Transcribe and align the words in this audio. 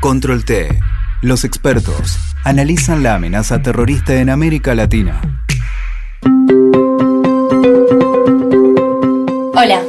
Control 0.00 0.44
T. 0.44 0.68
Los 1.22 1.42
expertos 1.42 2.18
analizan 2.44 3.02
la 3.02 3.16
amenaza 3.16 3.62
terrorista 3.62 4.14
en 4.14 4.30
América 4.30 4.76
Latina. 4.76 5.20
Hola, 9.54 9.82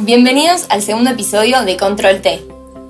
bienvenidos 0.00 0.66
al 0.68 0.82
segundo 0.82 1.12
episodio 1.12 1.62
de 1.64 1.78
Control 1.78 2.20
T, 2.20 2.44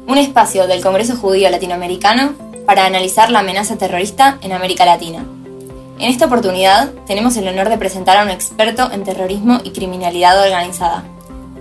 un 0.08 0.18
espacio 0.18 0.66
del 0.66 0.82
Congreso 0.82 1.14
Judío 1.14 1.48
Latinoamericano 1.48 2.32
para 2.66 2.86
analizar 2.86 3.30
la 3.30 3.38
amenaza 3.38 3.78
terrorista 3.78 4.38
en 4.42 4.50
América 4.50 4.84
Latina. 4.84 5.24
En 6.00 6.10
esta 6.10 6.26
oportunidad 6.26 6.90
tenemos 7.06 7.36
el 7.36 7.46
honor 7.46 7.68
de 7.68 7.78
presentar 7.78 8.16
a 8.16 8.24
un 8.24 8.30
experto 8.30 8.90
en 8.90 9.04
terrorismo 9.04 9.60
y 9.62 9.70
criminalidad 9.70 10.42
organizada. 10.42 11.04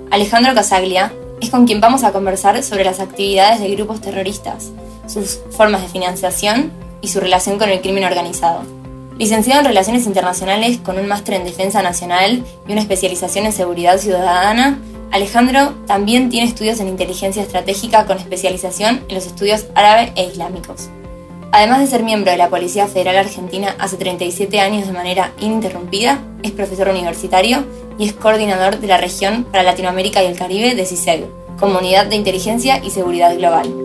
Alejandro 0.10 0.56
Casaglia 0.56 1.14
es 1.40 1.52
con 1.52 1.68
quien 1.68 1.82
vamos 1.82 2.04
a 2.04 2.12
conversar 2.14 2.64
sobre 2.64 2.84
las 2.84 3.00
actividades 3.00 3.60
de 3.60 3.70
grupos 3.76 4.02
terroristas, 4.02 4.72
sus 5.08 5.40
formas 5.52 5.82
de 5.82 5.88
financiación 5.88 6.72
y 7.02 7.10
su 7.10 7.20
relación 7.20 7.58
con 7.58 7.70
el 7.70 7.82
crimen 7.82 8.06
organizado. 8.06 8.62
Licenciado 9.18 9.60
en 9.60 9.68
Relaciones 9.68 10.08
Internacionales 10.08 10.80
con 10.84 10.98
un 10.98 11.08
máster 11.08 11.36
en 11.36 11.46
Defensa 11.46 11.84
Nacional 11.84 12.44
y 12.68 12.72
una 12.72 12.82
especialización 12.82 13.46
en 13.46 13.54
Seguridad 13.54 14.00
Ciudadana, 14.00 14.80
Alejandro 15.12 15.76
también 15.86 16.30
tiene 16.30 16.48
estudios 16.48 16.80
en 16.80 16.88
inteligencia 16.88 17.44
estratégica 17.44 18.08
con 18.08 18.18
especialización 18.18 19.04
en 19.08 19.16
los 19.16 19.28
estudios 19.28 19.68
árabe 19.76 20.12
e 20.16 20.26
islámicos. 20.26 20.90
Además 21.52 21.82
de 21.82 21.88
ser 21.88 22.02
miembro 22.02 22.32
de 22.32 22.38
la 22.38 22.50
Policía 22.50 22.88
Federal 22.88 23.18
Argentina 23.18 23.76
hace 23.78 23.98
37 23.98 24.60
años 24.60 24.88
de 24.88 24.94
manera 24.94 25.32
ininterrumpida, 25.40 26.20
es 26.42 26.50
profesor 26.50 26.90
universitario 26.90 27.64
y 28.00 28.06
es 28.06 28.14
coordinador 28.14 28.80
de 28.80 28.88
la 28.88 28.98
región 28.98 29.44
para 29.44 29.62
Latinoamérica 29.62 30.24
y 30.24 30.26
el 30.26 30.36
Caribe 30.36 30.74
de 30.74 30.88
CISEG, 30.88 31.28
Comunidad 31.60 32.08
de 32.08 32.16
Inteligencia 32.16 32.84
y 32.84 32.90
Seguridad 32.90 33.38
Global. 33.38 33.83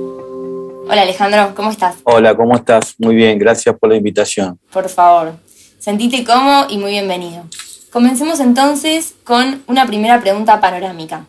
Hola 0.89 1.03
Alejandro, 1.03 1.53
¿cómo 1.55 1.71
estás? 1.71 1.97
Hola, 2.05 2.35
¿cómo 2.35 2.57
estás? 2.57 2.95
Muy 2.99 3.15
bien, 3.15 3.39
gracias 3.39 3.77
por 3.79 3.91
la 3.91 3.97
invitación. 3.97 4.59
Por 4.73 4.89
favor, 4.89 5.35
sentite 5.79 6.25
cómodo 6.25 6.67
y 6.71 6.79
muy 6.79 6.93
bienvenido. 6.93 7.45
Comencemos 7.91 8.41
entonces 8.41 9.15
con 9.25 9.63
una 9.67 9.87
primera 9.87 10.21
pregunta 10.21 10.61
panorámica. 10.61 11.27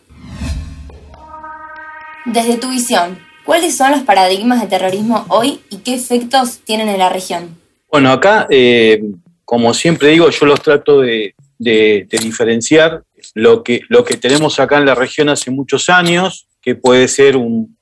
Desde 2.24 2.56
tu 2.56 2.70
visión, 2.70 3.18
¿Cuáles 3.50 3.76
son 3.76 3.90
los 3.90 4.02
paradigmas 4.02 4.60
de 4.60 4.68
terrorismo 4.68 5.24
hoy 5.28 5.60
y 5.70 5.78
qué 5.78 5.94
efectos 5.94 6.60
tienen 6.64 6.88
en 6.88 6.98
la 6.98 7.08
región? 7.08 7.58
Bueno, 7.90 8.12
acá, 8.12 8.46
eh, 8.48 9.02
como 9.44 9.74
siempre 9.74 10.10
digo, 10.10 10.30
yo 10.30 10.46
los 10.46 10.62
trato 10.62 11.00
de, 11.00 11.34
diferenciar 11.58 13.02
lo 13.34 13.64
que, 13.64 13.80
lo 13.88 14.04
que 14.04 14.16
tenemos 14.16 14.60
acá 14.60 14.78
en 14.78 14.86
la 14.86 14.94
región 14.94 15.28
hace 15.28 15.50
muchos 15.50 15.88
años, 15.88 16.46
que 16.62 16.76
puede 16.76 17.08
ser 17.08 17.36
un, 17.36 17.76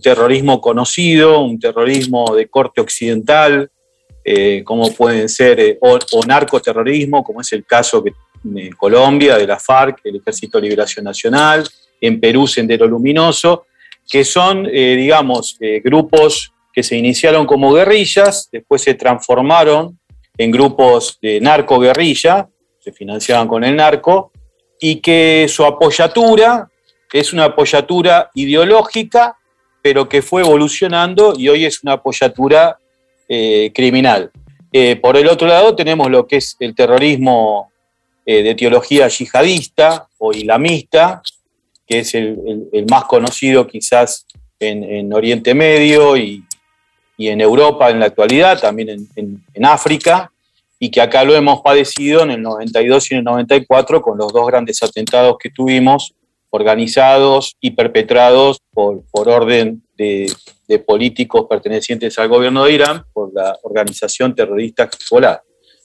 terrorismo 0.00 0.60
conocido, 0.60 1.40
un 1.40 1.60
terrorismo 1.60 2.34
de 2.34 2.48
corte 2.48 2.80
occidental, 2.80 3.70
eh, 4.24 4.64
como 4.64 4.90
pueden 4.92 5.28
ser, 5.28 5.60
eh, 5.60 5.78
o, 5.80 5.98
narcoterrorismo, 6.26 7.22
como 7.22 7.40
es 7.40 7.52
el 7.52 7.64
caso 7.64 8.02
de 8.42 8.70
Colombia, 8.76 9.36
de 9.36 9.46
la 9.46 9.58
FARC, 9.58 10.00
el 10.02 10.16
Ejército 10.16 10.58
de 10.58 10.62
Liberación 10.62 11.04
Nacional, 11.04 11.64
en 12.00 12.18
Perú, 12.18 12.46
Sendero 12.48 12.88
Luminoso, 12.88 13.66
que 14.08 14.24
son, 14.24 14.66
eh, 14.66 14.96
digamos, 14.96 15.56
grupos 15.82 16.52
que 16.72 16.82
se 16.82 16.96
iniciaron 16.96 17.46
como 17.46 17.72
guerrillas, 17.72 18.48
después 18.50 18.82
se 18.82 18.94
transformaron 18.94 19.98
en 20.36 20.50
grupos 20.50 21.18
de 21.22 21.40
narco-guerrilla, 21.40 22.48
se 22.80 22.92
financiaban 22.92 23.48
con 23.48 23.64
el 23.64 23.76
narco, 23.76 24.32
y 24.80 24.96
que 24.96 25.46
su 25.48 25.64
apoyatura 25.64 26.68
es 27.12 27.32
una 27.32 27.44
apoyatura 27.44 28.30
ideológica, 28.34 29.36
pero 29.82 30.08
que 30.08 30.22
fue 30.22 30.42
evolucionando 30.42 31.34
y 31.36 31.48
hoy 31.48 31.64
es 31.64 31.82
una 31.82 31.92
apoyatura 31.92 32.78
eh, 33.28 33.70
criminal. 33.74 34.30
por 35.00 35.16
el 35.16 35.28
otro 35.28 35.48
lado 35.48 35.74
tenemos 35.74 36.10
lo 36.10 36.26
que 36.26 36.36
es 36.36 36.56
el 36.60 36.74
terrorismo 36.74 37.70
de 38.26 38.54
teología 38.56 39.06
yihadista 39.08 40.08
o 40.18 40.32
islamista, 40.32 41.22
que 41.86 42.00
es 42.00 42.14
el, 42.14 42.68
más 42.90 43.04
conocido 43.04 43.66
quizás 43.66 44.26
en, 44.58 45.12
Oriente 45.12 45.54
Medio 45.54 46.16
y, 46.16 46.44
en 47.18 47.40
Europa 47.40 47.88
en 47.90 48.00
la 48.00 48.06
actualidad, 48.06 48.60
también 48.60 49.08
en, 49.14 49.64
África, 49.64 50.30
y 50.78 50.90
que 50.90 51.00
acá 51.00 51.24
lo 51.24 51.34
hemos 51.34 51.62
padecido 51.62 52.22
en 52.22 52.32
el 52.32 52.42
92 52.42 53.10
y 53.10 53.14
en 53.14 53.18
el 53.18 53.24
94 53.24 54.02
con 54.02 54.18
los 54.18 54.32
dos 54.32 54.46
grandes 54.46 54.82
atentados 54.82 55.36
que 55.38 55.48
tuvimos, 55.48 56.14
organizados 56.50 57.56
y 57.60 57.72
perpetrados 57.72 58.60
por, 58.72 59.02
por 59.10 59.28
orden 59.28 59.82
de, 59.96 60.32
políticos 60.86 61.46
pertenecientes 61.48 62.18
al 62.18 62.28
gobierno 62.28 62.64
de 62.64 62.72
Irán, 62.72 63.04
por 63.12 63.32
la 63.32 63.56
organización 63.62 64.34
terrorista 64.34 64.88
Hezbollah. 64.90 65.42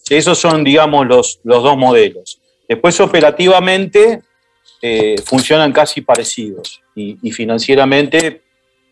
Esos 0.10 0.38
son, 0.38 0.64
digamos, 0.64 1.08
los, 1.08 1.40
los 1.44 1.64
dos 1.64 1.78
modelos. 1.78 2.42
Después, 2.68 3.00
operativamente, 3.00 4.22
eh, 4.82 5.16
funcionan 5.24 5.72
casi 5.72 6.02
parecidos 6.02 6.82
y, 6.96 7.32
financieramente 7.32 8.42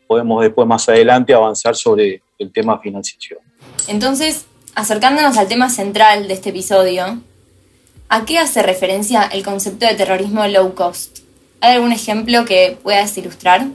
podemos 0.06 0.44
después 0.44 0.68
más 0.68 0.88
adelante 0.88 1.34
avanzar 1.34 1.75
sobre 1.75 2.22
el 2.38 2.51
tema 2.51 2.80
financiación. 2.80 3.40
Entonces, 3.88 4.46
acercándonos 4.75 5.38
al 5.38 5.47
tema 5.47 5.69
central 5.69 6.28
de 6.28 6.34
este 6.36 6.50
episodio, 6.50 7.22
¿a 8.07 8.25
qué 8.25 8.38
hace 8.38 8.62
referencia 8.62 9.24
el 9.24 9.44
concepto 9.44 9.88
de 9.88 9.96
terrorismo 9.96 10.46
low 10.47 10.74
cost? 10.75 11.19
¿Hay 11.62 11.75
algún 11.75 11.92
ejemplo 11.92 12.46
que 12.46 12.78
puedas 12.81 13.18
ilustrar? 13.18 13.68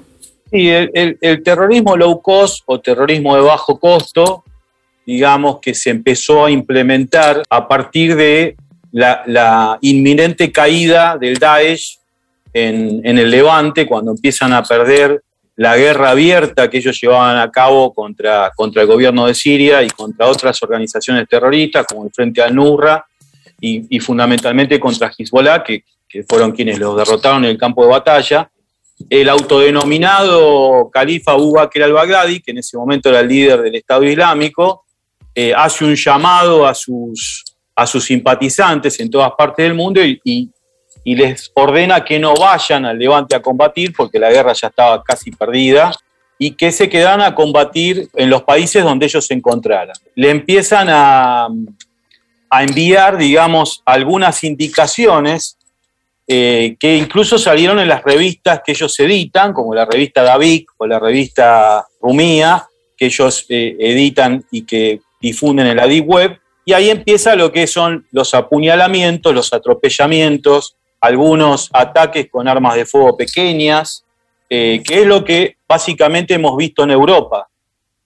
Sí, 0.51 0.69
el, 0.69 1.43
terrorismo 1.43 1.97
low 1.97 2.21
cost 2.23 2.63
o 2.67 2.81
terrorismo 2.81 3.35
de 3.35 3.43
bajo 3.43 3.79
costo, 3.79 4.45
digamos 5.05 5.59
que 5.61 5.75
se 5.75 5.91
empezó 5.91 6.45
a 6.45 6.51
implementar 6.51 7.43
a 7.51 7.67
partir 7.67 8.15
de 8.15 8.57
la, 8.93 9.79
inminente 9.81 10.53
caída 10.53 11.19
del 11.19 11.39
Daesh 11.39 11.99
en, 12.53 13.19
el 13.19 13.31
Levante, 13.31 13.87
cuando 13.87 14.13
empiezan 14.13 14.53
a 14.53 14.63
perder 14.63 15.23
la 15.57 15.77
guerra 15.77 16.11
abierta 16.11 16.71
que 16.71 16.79
ellos 16.79 17.01
llevaban 17.01 17.39
a 17.39 17.51
cabo 17.51 17.93
contra, 17.93 18.53
contra 18.55 18.83
el 18.83 18.89
gobierno 18.89 19.27
de 19.27 19.35
Siria 19.35 19.83
y 19.83 19.89
contra 19.89 20.27
otras 20.27 20.63
organizaciones 20.63 21.29
terroristas, 21.29 21.87
como 21.87 22.05
el 22.05 22.13
Frente 22.13 22.43
al-Nurra, 22.43 23.05
y, 23.61 23.99
fundamentalmente 24.01 24.79
contra 24.79 25.11
Hezbollah, 25.17 25.65
que, 25.65 25.85
fueron 26.23 26.53
quienes 26.53 26.79
los 26.79 26.97
derrotaron 26.97 27.45
en 27.45 27.51
el 27.51 27.59
campo 27.59 27.85
de 27.85 27.91
batalla. 27.91 28.51
El 29.11 29.29
autodenominado 29.29 30.89
califa 30.93 31.33
Abu 31.33 31.53
Bakr 31.53 31.83
al-Baghdadi, 31.83 32.41
que 32.41 32.53
en 32.53 32.59
ese 32.59 32.77
momento 32.77 33.09
era 33.09 33.21
el 33.21 33.29
líder 33.29 33.63
del 33.63 33.75
Estado 33.75 34.05
Islámico, 34.05 34.85
eh, 35.35 35.53
hace 35.55 35.85
un 35.85 35.97
llamado 35.97 36.67
a 36.67 36.75
sus, 36.75 37.45
a 37.75 37.87
sus 37.87 38.05
simpatizantes 38.05 39.01
en 39.01 39.11
todas 39.11 39.33
partes 39.37 39.65
del 39.65 39.75
mundo 39.75 40.01
y, 40.03 40.21
y 41.05 41.15
les 41.15 41.51
ordena 41.55 42.05
que 42.05 42.19
no 42.19 42.35
vayan 42.35 42.87
al 42.87 42.99
Levante 42.99 43.37
a 43.37 43.43
combatir 43.43 43.93
porque 43.95 44.19
la 44.19 44.31
guerra 44.31 44.55
ya 44.55 44.69
estaba 44.69 45.03
casi 45.03 45.31
perdida 45.31 45.93
y 46.39 46.53
que 46.53 46.73
se 46.73 46.89
quedan 46.89 47.21
a 47.21 47.35
combatir 47.35 48.09
en 48.15 48.31
los 48.31 48.43
países 48.43 48.83
donde 48.83 49.07
ellos 49.07 49.27
se 49.27 49.35
encontraran. 49.35 49.95
Le 50.15 50.31
empiezan 50.31 50.89
a, 50.91 51.49
enviar, 52.61 53.17
digamos, 53.19 53.83
algunas 53.85 54.45
indicaciones 54.45 55.59
eh, 56.27 56.77
que 56.81 56.97
incluso 56.97 57.39
salieron 57.39 57.79
en 57.81 57.89
las 57.89 58.03
revistas 58.03 58.63
que 58.65 58.73
ellos 58.73 58.99
editan, 59.01 59.53
como 59.53 59.75
la 59.75 59.85
revista 59.85 60.23
David 60.23 60.65
o 60.79 60.87
la 60.87 60.99
revista 60.99 61.87
Rumía, 62.01 62.67
que 62.97 63.07
ellos 63.07 63.45
eh, 63.49 63.77
editan 63.79 64.45
y 64.51 64.63
que 64.63 65.01
difunden 65.21 65.67
en 65.67 65.77
la 65.77 65.87
Deep 65.87 66.09
Web, 66.09 66.39
y 66.65 66.73
ahí 66.73 66.89
empieza 66.89 67.37
lo 67.37 67.53
que 67.53 67.67
son 67.67 68.07
los 68.11 68.33
apuñalamientos, 68.33 69.35
los 69.35 69.53
atropellamientos, 69.53 70.77
algunos 71.01 71.69
ataques 71.73 72.29
con 72.31 72.49
armas 72.49 72.77
de 72.77 72.87
fuego 72.87 73.17
pequeñas, 73.17 74.05
eh, 74.49 74.83
que 74.83 75.03
es 75.03 75.07
lo 75.07 75.25
que 75.25 75.57
básicamente 75.69 76.35
hemos 76.35 76.57
visto 76.57 76.85
en 76.85 76.91
Europa, 76.91 77.49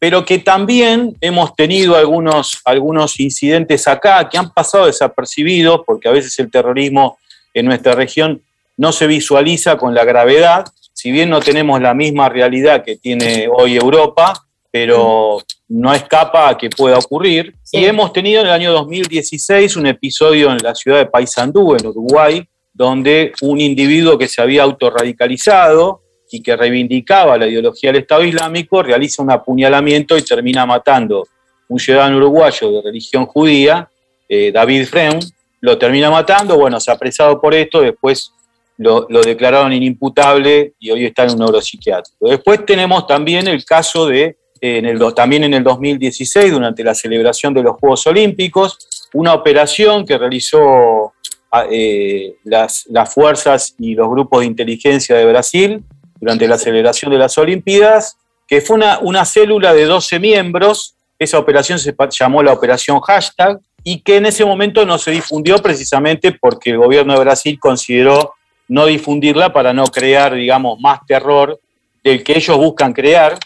pero 0.00 0.24
que 0.24 0.38
también 0.38 1.16
hemos 1.20 1.54
tenido 1.54 1.96
algunos, 1.96 2.60
algunos 2.64 3.20
incidentes 3.20 3.86
acá 3.86 4.28
que 4.28 4.38
han 4.38 4.50
pasado 4.50 4.86
desapercibidos, 4.86 5.82
porque 5.86 6.08
a 6.08 6.12
veces 6.12 6.36
el 6.40 6.50
terrorismo 6.50 7.18
en 7.54 7.66
nuestra 7.66 7.94
región 7.94 8.42
no 8.76 8.92
se 8.92 9.06
visualiza 9.06 9.76
con 9.76 9.94
la 9.94 10.04
gravedad, 10.04 10.64
si 10.92 11.10
bien 11.10 11.30
no 11.30 11.40
tenemos 11.40 11.80
la 11.80 11.94
misma 11.94 12.28
realidad 12.28 12.84
que 12.84 12.96
tiene 12.96 13.48
hoy 13.52 13.76
Europa, 13.76 14.32
pero 14.70 15.38
no 15.68 15.92
escapa 15.92 16.48
a 16.48 16.58
que 16.58 16.70
pueda 16.70 16.98
ocurrir. 16.98 17.54
Y 17.72 17.84
hemos 17.84 18.12
tenido 18.12 18.40
en 18.40 18.46
el 18.46 18.52
año 18.52 18.72
2016 18.72 19.76
un 19.76 19.86
episodio 19.86 20.50
en 20.50 20.58
la 20.58 20.74
ciudad 20.74 20.98
de 20.98 21.06
Paysandú, 21.06 21.74
en 21.74 21.86
Uruguay, 21.86 22.46
donde 22.72 23.32
un 23.42 23.60
individuo 23.60 24.16
que 24.16 24.28
se 24.28 24.40
había 24.40 24.62
autorradicalizado 24.62 26.02
y 26.30 26.42
que 26.42 26.56
reivindicaba 26.56 27.38
la 27.38 27.48
ideología 27.48 27.90
del 27.90 28.02
Estado 28.02 28.24
Islámico 28.24 28.82
realiza 28.82 29.22
un 29.22 29.30
apuñalamiento 29.30 30.16
y 30.16 30.22
termina 30.22 30.64
matando 30.66 31.26
un 31.68 31.78
ciudadano 31.78 32.16
uruguayo 32.18 32.70
de 32.70 32.82
religión 32.82 33.26
judía, 33.26 33.90
eh, 34.28 34.52
David 34.52 34.86
Freun, 34.86 35.18
lo 35.60 35.78
termina 35.78 36.10
matando, 36.10 36.56
bueno, 36.56 36.80
se 36.80 36.90
ha 36.90 36.94
apresado 36.94 37.40
por 37.40 37.54
esto, 37.54 37.80
después 37.80 38.32
lo, 38.78 39.06
declararon 39.06 39.72
inimputable 39.72 40.74
y 40.78 40.90
hoy 40.90 41.06
está 41.06 41.24
en 41.24 41.32
un 41.32 41.38
neuropsiquiátrico. 41.38 42.28
Después 42.28 42.64
tenemos 42.64 43.06
también 43.06 43.48
el 43.48 43.64
caso 43.64 44.06
de 44.06 44.36
en 44.60 44.86
el, 44.86 44.98
también 45.14 45.44
en 45.44 45.54
el 45.54 45.62
2016, 45.62 46.52
durante 46.52 46.82
la 46.82 46.94
celebración 46.94 47.54
de 47.54 47.62
los 47.62 47.76
Juegos 47.76 48.06
Olímpicos, 48.08 48.76
una 49.12 49.32
operación 49.34 50.04
que 50.04 50.18
realizó 50.18 51.12
ah, 51.52 51.64
eh, 51.70 52.34
las, 52.44 52.86
fuerzas 53.12 53.74
y 53.78 53.94
los 53.94 54.08
grupos 54.10 54.40
de 54.40 54.46
inteligencia 54.46 55.16
de 55.16 55.24
Brasil 55.26 55.84
durante 56.20 56.48
la 56.48 56.58
celebración 56.58 57.12
de 57.12 57.18
las 57.18 57.38
Olimpiadas, 57.38 58.16
que 58.48 58.60
fue 58.60 58.76
una, 58.76 58.98
una 58.98 59.24
célula 59.24 59.72
de 59.72 59.84
12 59.84 60.18
miembros. 60.18 60.94
Esa 61.18 61.38
operación 61.38 61.78
se 61.78 61.94
llamó 62.10 62.42
la 62.42 62.52
operación 62.52 63.00
hashtag 63.00 63.60
y 63.90 64.00
que 64.00 64.16
en 64.16 64.26
ese 64.26 64.44
momento 64.44 64.84
no 64.84 64.98
se 64.98 65.12
difundió 65.12 65.56
precisamente 65.58 66.32
porque 66.32 66.70
el 66.70 66.76
gobierno 66.76 67.14
de 67.14 67.20
Brasil 67.20 67.58
consideró 67.58 68.34
no 68.68 68.84
difundirla 68.84 69.50
para 69.50 69.72
no 69.72 69.84
crear, 69.84 70.34
digamos, 70.34 70.78
más 70.78 71.00
terror 71.06 71.58
del 72.04 72.22
que 72.22 72.36
ellos 72.36 72.58
buscan 72.58 72.92
crear, 72.92 73.38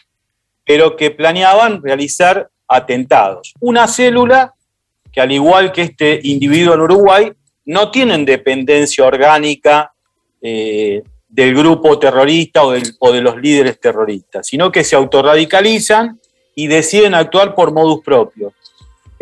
pero 0.66 0.96
que 0.96 1.12
planeaban 1.12 1.80
realizar 1.80 2.48
atentados. 2.66 3.54
Una 3.60 3.86
célula 3.86 4.52
que 5.12 5.20
al 5.20 5.30
igual 5.30 5.70
que 5.70 5.82
este 5.82 6.18
individuo 6.24 6.74
en 6.74 6.80
Uruguay, 6.80 7.32
no 7.66 7.92
tienen 7.92 8.24
dependencia 8.24 9.04
orgánica 9.04 9.92
eh, 10.40 11.04
del 11.28 11.54
grupo 11.54 12.00
terrorista 12.00 12.64
o, 12.64 12.72
de 12.72 13.20
los 13.20 13.36
líderes 13.36 13.78
terroristas, 13.78 14.48
sino 14.48 14.72
que 14.72 14.82
se 14.82 14.96
autorradicalizan 14.96 16.18
y 16.56 16.66
deciden 16.66 17.14
actuar 17.14 17.54
por 17.54 17.72
modus 17.72 18.02
propio, 18.04 18.52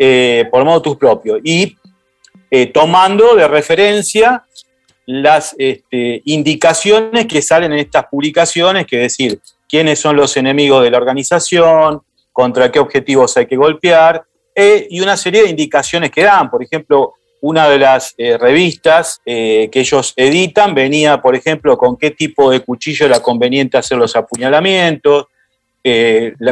eh, 0.03 0.47
por 0.49 0.65
modus 0.65 0.97
propio, 0.97 1.37
y 1.43 1.77
eh, 2.49 2.65
tomando 2.65 3.35
de 3.35 3.47
referencia 3.47 4.43
las 5.05 5.55
este, 5.59 6.23
indicaciones 6.25 7.27
que 7.27 7.39
salen 7.39 7.71
en 7.73 7.77
estas 7.77 8.07
publicaciones, 8.07 8.87
que 8.87 8.95
es 8.95 9.15
decir, 9.15 9.39
quiénes 9.69 9.99
son 9.99 10.15
los 10.15 10.35
enemigos 10.37 10.83
de 10.83 10.89
la 10.89 10.97
organización, 10.97 12.01
contra 12.31 12.71
qué 12.71 12.79
objetivos 12.79 13.37
hay 13.37 13.45
que 13.45 13.55
golpear, 13.55 14.23
eh, 14.55 14.87
y 14.89 15.01
una 15.01 15.15
serie 15.15 15.43
de 15.43 15.49
indicaciones 15.51 16.09
que 16.09 16.23
dan. 16.23 16.49
Por 16.49 16.63
ejemplo, 16.63 17.13
una 17.41 17.69
de 17.69 17.77
las 17.77 18.15
eh, 18.17 18.39
revistas 18.39 19.19
que 19.23 19.69
ellos 19.71 20.13
editan 20.15 20.73
venía, 20.73 21.21
por 21.21 21.35
ejemplo, 21.35 21.77
con 21.77 21.95
qué 21.95 22.09
tipo 22.09 22.49
de 22.49 22.61
cuchillo 22.61 23.05
era 23.05 23.19
conveniente 23.19 23.77
hacer 23.77 23.99
los 23.99 24.15
apuñalamientos, 24.15 25.27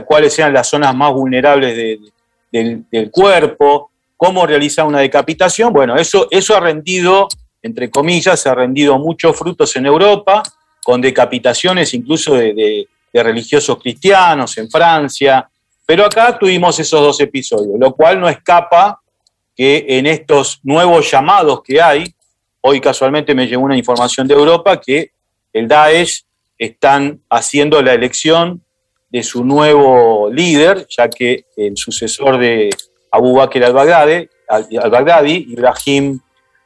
cuáles 0.06 0.38
eran 0.38 0.54
las 0.54 0.68
zonas 0.68 0.94
más 0.94 1.12
vulnerables 1.14 1.76
del, 2.52 3.12
cuerpo, 3.12 3.92
cómo 4.18 4.46
realizar 4.46 4.86
una 4.86 5.00
decapitación. 5.00 5.72
Bueno, 5.72 5.96
eso, 5.96 6.28
eso 6.32 6.56
ha 6.56 6.60
rendido, 6.60 7.28
entre 7.62 7.90
comillas, 7.90 8.46
ha 8.48 8.56
rendido 8.56 8.98
muchos 8.98 9.36
frutos 9.36 9.76
en 9.76 9.86
Europa, 9.86 10.44
con 10.84 11.02
decapitaciones 11.02 11.94
incluso 11.94 12.36
de 12.36 12.88
religiosos 13.14 13.78
cristianos 13.80 14.58
en 14.58 14.70
Francia, 14.70 15.50
pero 15.90 16.06
acá 16.06 16.38
tuvimos 16.38 16.80
esos 16.80 17.02
dos 17.02 17.20
episodios, 17.20 17.80
lo 17.80 17.96
cual 17.96 18.20
no 18.20 18.30
escapa 18.30 19.02
que 19.56 19.86
en 19.90 20.06
estos 20.06 20.60
nuevos 20.62 21.10
llamados 21.10 21.64
que 21.64 21.82
hay, 21.82 22.14
hoy 22.62 22.80
casualmente 22.80 23.34
me 23.34 23.48
llegó 23.48 23.64
una 23.64 23.76
información 23.76 24.28
de 24.28 24.36
Europa 24.36 24.80
que 24.80 25.14
el 25.52 25.68
Daesh 25.68 26.26
están 26.60 27.20
haciendo 27.28 27.82
la 27.82 27.96
elección 27.96 28.64
de 29.10 29.24
su 29.24 29.44
nuevo 29.44 30.30
líder, 30.32 30.86
ya 30.90 31.10
que 31.10 31.46
el 31.56 31.76
sucesor 31.76 32.38
de 32.38 32.70
Abu 33.12 33.36
Bakr 33.36 33.64
al-Baghdadi, 33.64 34.28
al 34.48 35.28
Ibrahim 35.30 36.20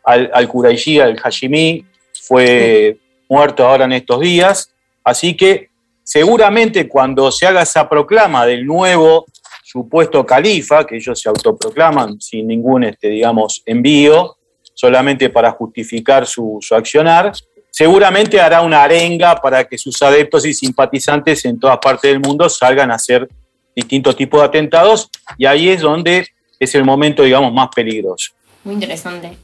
al-Quraishi, 0.04 1.00
al-Hashimi, 1.00 1.86
fue 2.22 2.98
muerto 3.30 3.66
ahora 3.66 3.86
en 3.86 3.94
estos 3.94 4.20
días. 4.20 4.74
Así 5.04 5.36
que 5.36 5.70
seguramente 6.04 6.88
cuando 6.88 7.32
se 7.32 7.48
haga 7.48 7.62
esa 7.62 7.88
proclama 7.88 8.46
del 8.46 8.66
nuevo 8.66 9.26
supuesto 9.64 10.26
califa, 10.26 10.86
que 10.86 10.98
ellos 10.98 11.20
se 11.20 11.30
autoproclaman 11.30 12.22
sin 12.22 12.48
ningún, 12.48 12.84
este, 12.84 13.10
digamos, 13.10 13.64
envío, 13.66 14.38
solamente 14.74 15.30
para 15.30 15.52
justificar 15.52 16.26
su, 16.26 16.60
accionar, 16.72 17.32
seguramente 17.74 18.40
hará 18.40 18.62
una 18.62 18.84
arenga 18.84 19.36
para 19.36 19.64
que 19.64 19.80
sus 19.80 20.00
adeptos 20.04 20.46
y 20.46 20.54
simpatizantes 20.54 21.44
en 21.46 21.60
todas 21.60 21.80
partes 21.80 22.12
del 22.12 22.20
mundo 22.20 22.48
salgan 22.48 22.92
a 22.92 22.96
hacer 22.96 23.28
distintos 23.76 24.16
tipos 24.16 24.42
de 24.42 24.46
atentados 24.46 25.10
y 25.40 25.48
ahí 25.48 25.70
es 25.70 25.82
donde 25.82 26.28
es 26.60 26.76
el 26.76 26.84
momento, 26.84 27.24
digamos, 27.24 27.52
más 27.52 27.70
peligroso. 27.76 28.32
Muy 28.64 28.76
interesante. 28.76 29.36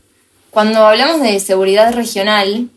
Cuando 0.51 0.85
hablamos 0.85 1.23
de 1.23 1.39
seguridad 1.39 1.91
regional, 1.91 2.69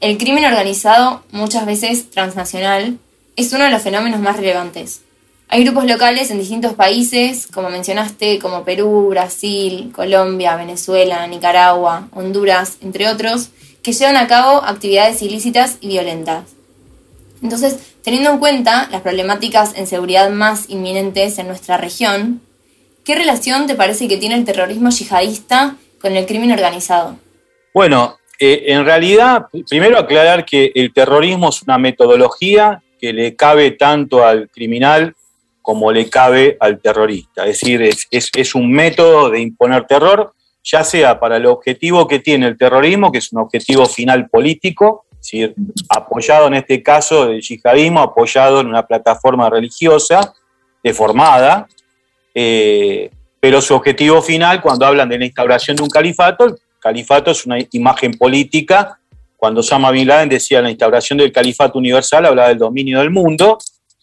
el 0.00 0.16
crimen 0.16 0.46
organizado, 0.46 1.24
muchas 1.30 1.66
veces 1.66 2.10
transnacional, 2.10 2.96
es 3.36 3.52
uno 3.52 3.64
de 3.64 3.70
los 3.70 3.82
fenómenos 3.82 4.20
más 4.20 4.38
relevantes. 4.38 5.02
Hay 5.48 5.62
grupos 5.62 5.84
locales 5.84 6.30
en 6.30 6.38
distintos 6.38 6.72
países, 6.72 7.48
como 7.48 7.68
mencionaste, 7.68 8.38
como 8.38 8.64
Perú, 8.64 9.08
Brasil, 9.10 9.92
Colombia, 9.94 10.56
Venezuela, 10.56 11.26
Nicaragua, 11.26 12.08
Honduras, 12.12 12.78
entre 12.80 13.10
otros, 13.10 13.50
que 13.82 13.92
llevan 13.92 14.16
a 14.16 14.26
cabo 14.26 14.62
actividades 14.64 15.22
ilícitas 15.22 15.78
y 15.80 15.88
violentas. 15.88 16.44
Entonces, 17.42 17.78
teniendo 18.02 18.30
en 18.30 18.38
cuenta 18.38 18.88
las 18.90 19.00
problemáticas 19.00 19.74
en 19.76 19.86
seguridad 19.86 20.30
más 20.30 20.68
inminentes 20.68 21.38
en 21.38 21.46
nuestra 21.46 21.76
región, 21.76 22.40
¿qué 23.04 23.14
relación 23.14 23.66
te 23.66 23.74
parece 23.74 24.08
que 24.08 24.18
tiene 24.18 24.34
el 24.34 24.44
terrorismo 24.44 24.90
yihadista 24.90 25.76
con 26.00 26.16
el 26.16 26.26
crimen 26.26 26.52
organizado? 26.52 27.16
Bueno, 27.72 28.18
eh, 28.38 28.64
en 28.68 28.84
realidad, 28.84 29.46
primero 29.68 29.98
aclarar 29.98 30.44
que 30.44 30.72
el 30.74 30.92
terrorismo 30.92 31.50
es 31.50 31.62
una 31.62 31.78
metodología 31.78 32.82
que 33.00 33.12
le 33.12 33.34
cabe 33.36 33.72
tanto 33.72 34.24
al 34.24 34.48
criminal 34.50 35.14
como 35.62 35.92
le 35.92 36.08
cabe 36.08 36.56
al 36.58 36.80
terrorista. 36.80 37.46
Es 37.46 37.60
decir, 37.60 37.82
es, 38.10 38.54
un 38.54 38.72
método 38.72 39.30
de 39.30 39.40
imponer 39.40 39.86
terror, 39.86 40.32
ya 40.62 40.84
sea 40.84 41.18
para 41.18 41.36
el 41.36 41.46
objetivo 41.46 42.06
que 42.06 42.18
tiene 42.18 42.46
el 42.46 42.58
terrorismo, 42.58 43.10
que 43.10 43.18
es 43.18 43.32
un 43.32 43.40
objetivo 43.40 43.86
final 43.86 44.28
político, 44.28 45.06
es 45.12 45.18
decir, 45.18 45.54
apoyado 45.88 46.46
en 46.46 46.54
este 46.54 46.82
caso 46.82 47.26
del 47.26 47.40
yihadismo, 47.40 48.00
apoyado 48.00 48.60
en 48.60 48.66
una 48.66 48.86
plataforma 48.86 49.50
religiosa 49.50 50.34
deformada, 50.82 51.68
eh, 52.34 53.10
pero 53.38 53.60
su 53.60 53.74
objetivo 53.74 54.20
final, 54.20 54.60
cuando 54.60 54.86
hablan 54.86 55.08
de 55.08 55.18
la 55.18 55.24
instauración 55.24 55.76
de 55.76 55.82
un 55.82 55.88
califato, 55.88 56.56
califato 56.78 57.30
es 57.30 57.46
una 57.46 57.58
imagen 57.72 58.12
política. 58.12 58.98
Cuando 59.36 59.60
Osama 59.60 59.90
Bin 59.90 60.06
Laden 60.06 60.28
decía 60.28 60.60
la 60.60 60.70
instauración 60.70 61.18
del 61.18 61.32
califato 61.32 61.78
universal, 61.78 62.26
hablaba 62.26 62.48
del 62.48 62.58
dominio 62.58 62.98
del 62.98 63.10
mundo, 63.10 63.58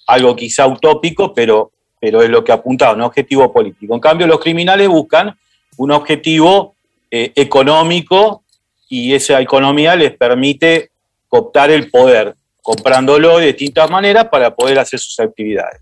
algo 0.07 0.35
quizá 0.35 0.65
utópico, 0.65 1.33
pero, 1.33 1.71
pero 1.99 2.23
es 2.23 2.29
lo 2.29 2.43
que 2.43 2.51
apuntaba, 2.51 2.93
un 2.93 3.01
objetivo 3.01 3.51
político. 3.53 3.93
En 3.93 3.99
cambio, 3.99 4.25
los 4.25 4.39
criminales 4.39 4.87
buscan 4.87 5.37
un 5.77 5.91
objetivo 5.91 6.75
eh, 7.09 7.31
económico 7.35 8.43
y 8.89 9.13
esa 9.13 9.39
economía 9.41 9.95
les 9.95 10.15
permite 10.15 10.91
cooptar 11.27 11.71
el 11.71 11.89
poder, 11.89 12.35
comprándolo 12.61 13.37
de 13.37 13.47
distintas 13.47 13.89
maneras 13.89 14.27
para 14.29 14.55
poder 14.55 14.79
hacer 14.79 14.99
sus 14.99 15.19
actividades. 15.19 15.81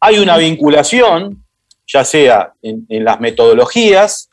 Hay 0.00 0.18
una 0.18 0.36
vinculación, 0.36 1.44
ya 1.86 2.04
sea 2.04 2.52
en 2.62 3.04
las 3.04 3.20
metodologías, 3.20 4.28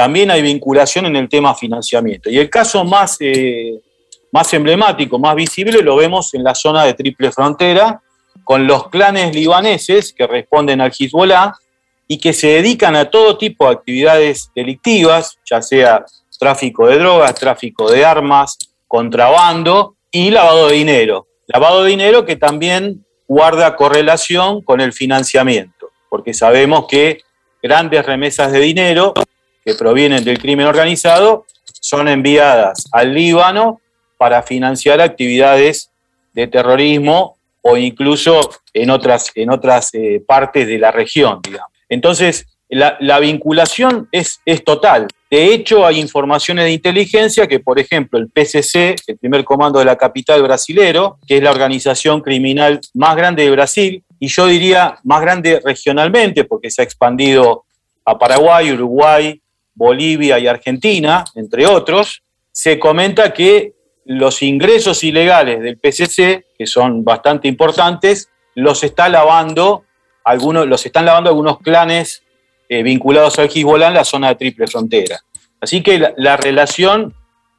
también 0.00 0.30
hay 0.30 0.40
vinculación 0.40 1.04
en 1.04 1.16
el 1.16 1.28
tema 1.28 1.54
financiamiento. 1.54 2.30
Y 2.30 2.38
el 2.38 2.48
caso 2.48 2.84
más, 2.84 3.18
eh, 3.20 3.80
más 4.32 4.52
emblemático, 4.54 5.18
más 5.18 5.34
visible, 5.34 5.82
lo 5.82 5.96
vemos 5.96 6.32
en 6.32 6.42
la 6.42 6.54
zona 6.54 6.84
de 6.84 6.94
triple 6.94 7.30
frontera, 7.30 8.00
con 8.44 8.66
los 8.66 8.88
clanes 8.88 9.34
libaneses 9.34 10.14
que 10.14 10.26
responden 10.26 10.80
al 10.80 10.90
Hezbollah 10.98 11.52
y 12.12 12.18
que 12.18 12.32
se 12.32 12.48
dedican 12.48 12.96
a 12.96 13.08
todo 13.08 13.38
tipo 13.38 13.66
de 13.66 13.70
actividades 13.70 14.50
delictivas, 14.52 15.38
ya 15.48 15.62
sea 15.62 16.04
tráfico 16.40 16.88
de 16.88 16.98
drogas, 16.98 17.36
tráfico 17.36 17.88
de 17.88 18.04
armas, 18.04 18.58
contrabando 18.88 19.94
y 20.10 20.32
lavado 20.32 20.66
de 20.66 20.74
dinero. 20.74 21.28
Lavado 21.46 21.84
de 21.84 21.90
dinero 21.90 22.24
que 22.24 22.34
también 22.34 23.04
guarda 23.28 23.76
correlación 23.76 24.60
con 24.60 24.80
el 24.80 24.92
financiamiento, 24.92 25.92
porque 26.08 26.34
sabemos 26.34 26.86
que 26.88 27.20
grandes 27.62 28.04
remesas 28.04 28.50
de 28.50 28.58
dinero 28.58 29.14
que 29.64 29.76
provienen 29.76 30.24
del 30.24 30.40
crimen 30.40 30.66
organizado 30.66 31.46
son 31.80 32.08
enviadas 32.08 32.86
al 32.90 33.14
Líbano 33.14 33.80
para 34.18 34.42
financiar 34.42 35.00
actividades 35.00 35.92
de 36.32 36.48
terrorismo 36.48 37.36
o 37.62 37.76
incluso 37.76 38.50
en 38.74 38.90
otras, 38.90 39.30
en 39.36 39.50
otras 39.50 39.94
eh, 39.94 40.20
partes 40.26 40.66
de 40.66 40.78
la 40.80 40.90
región, 40.90 41.38
digamos. 41.40 41.70
Entonces, 41.90 42.46
la, 42.70 43.18
vinculación 43.18 44.08
es, 44.12 44.40
es, 44.46 44.64
total. 44.64 45.08
De 45.28 45.52
hecho, 45.52 45.84
hay 45.84 45.98
informaciones 45.98 46.64
de 46.64 46.72
inteligencia 46.72 47.48
que, 47.48 47.58
por 47.58 47.80
ejemplo, 47.80 48.18
el 48.18 48.30
PCC, 48.30 48.94
el 49.08 49.18
primer 49.18 49.44
comando 49.44 49.80
de 49.80 49.84
la 49.84 49.96
capital 49.96 50.42
brasilero, 50.42 51.18
que 51.26 51.38
es 51.38 51.42
la 51.42 51.50
organización 51.50 52.20
criminal 52.20 52.80
más 52.94 53.16
grande 53.16 53.42
de 53.42 53.50
Brasil, 53.50 54.04
y 54.20 54.28
yo 54.28 54.46
diría 54.46 54.98
más 55.02 55.20
grande 55.20 55.60
regionalmente, 55.64 56.44
porque 56.44 56.70
se 56.70 56.82
ha 56.82 56.84
expandido 56.84 57.64
a 58.04 58.16
Paraguay, 58.16 58.72
Uruguay, 58.72 59.40
Bolivia 59.74 60.38
y 60.38 60.46
Argentina, 60.46 61.24
entre 61.34 61.66
otros, 61.66 62.22
se 62.52 62.78
comenta 62.78 63.32
que 63.32 63.72
los 64.04 64.42
ingresos 64.42 65.02
ilegales 65.02 65.60
del 65.60 65.78
PCC, 65.78 66.46
que 66.56 66.66
son 66.66 67.02
bastante 67.02 67.48
importantes, 67.48 68.28
los 68.54 68.84
está 68.84 69.08
lavando 69.08 69.84
algunos, 70.24 70.66
los 70.66 70.84
están 70.84 71.04
lavando 71.04 71.30
algunos 71.30 71.58
clanes 71.58 72.22
eh, 72.68 72.82
vinculados 72.82 73.38
al 73.38 73.50
Hezbollah 73.52 73.88
en 73.88 73.94
la 73.94 74.04
zona 74.04 74.28
de 74.28 74.34
triple 74.36 74.66
frontera. 74.66 75.20
Así 75.60 75.82
que 75.82 75.98
la, 76.16 76.36
relación 76.36 77.14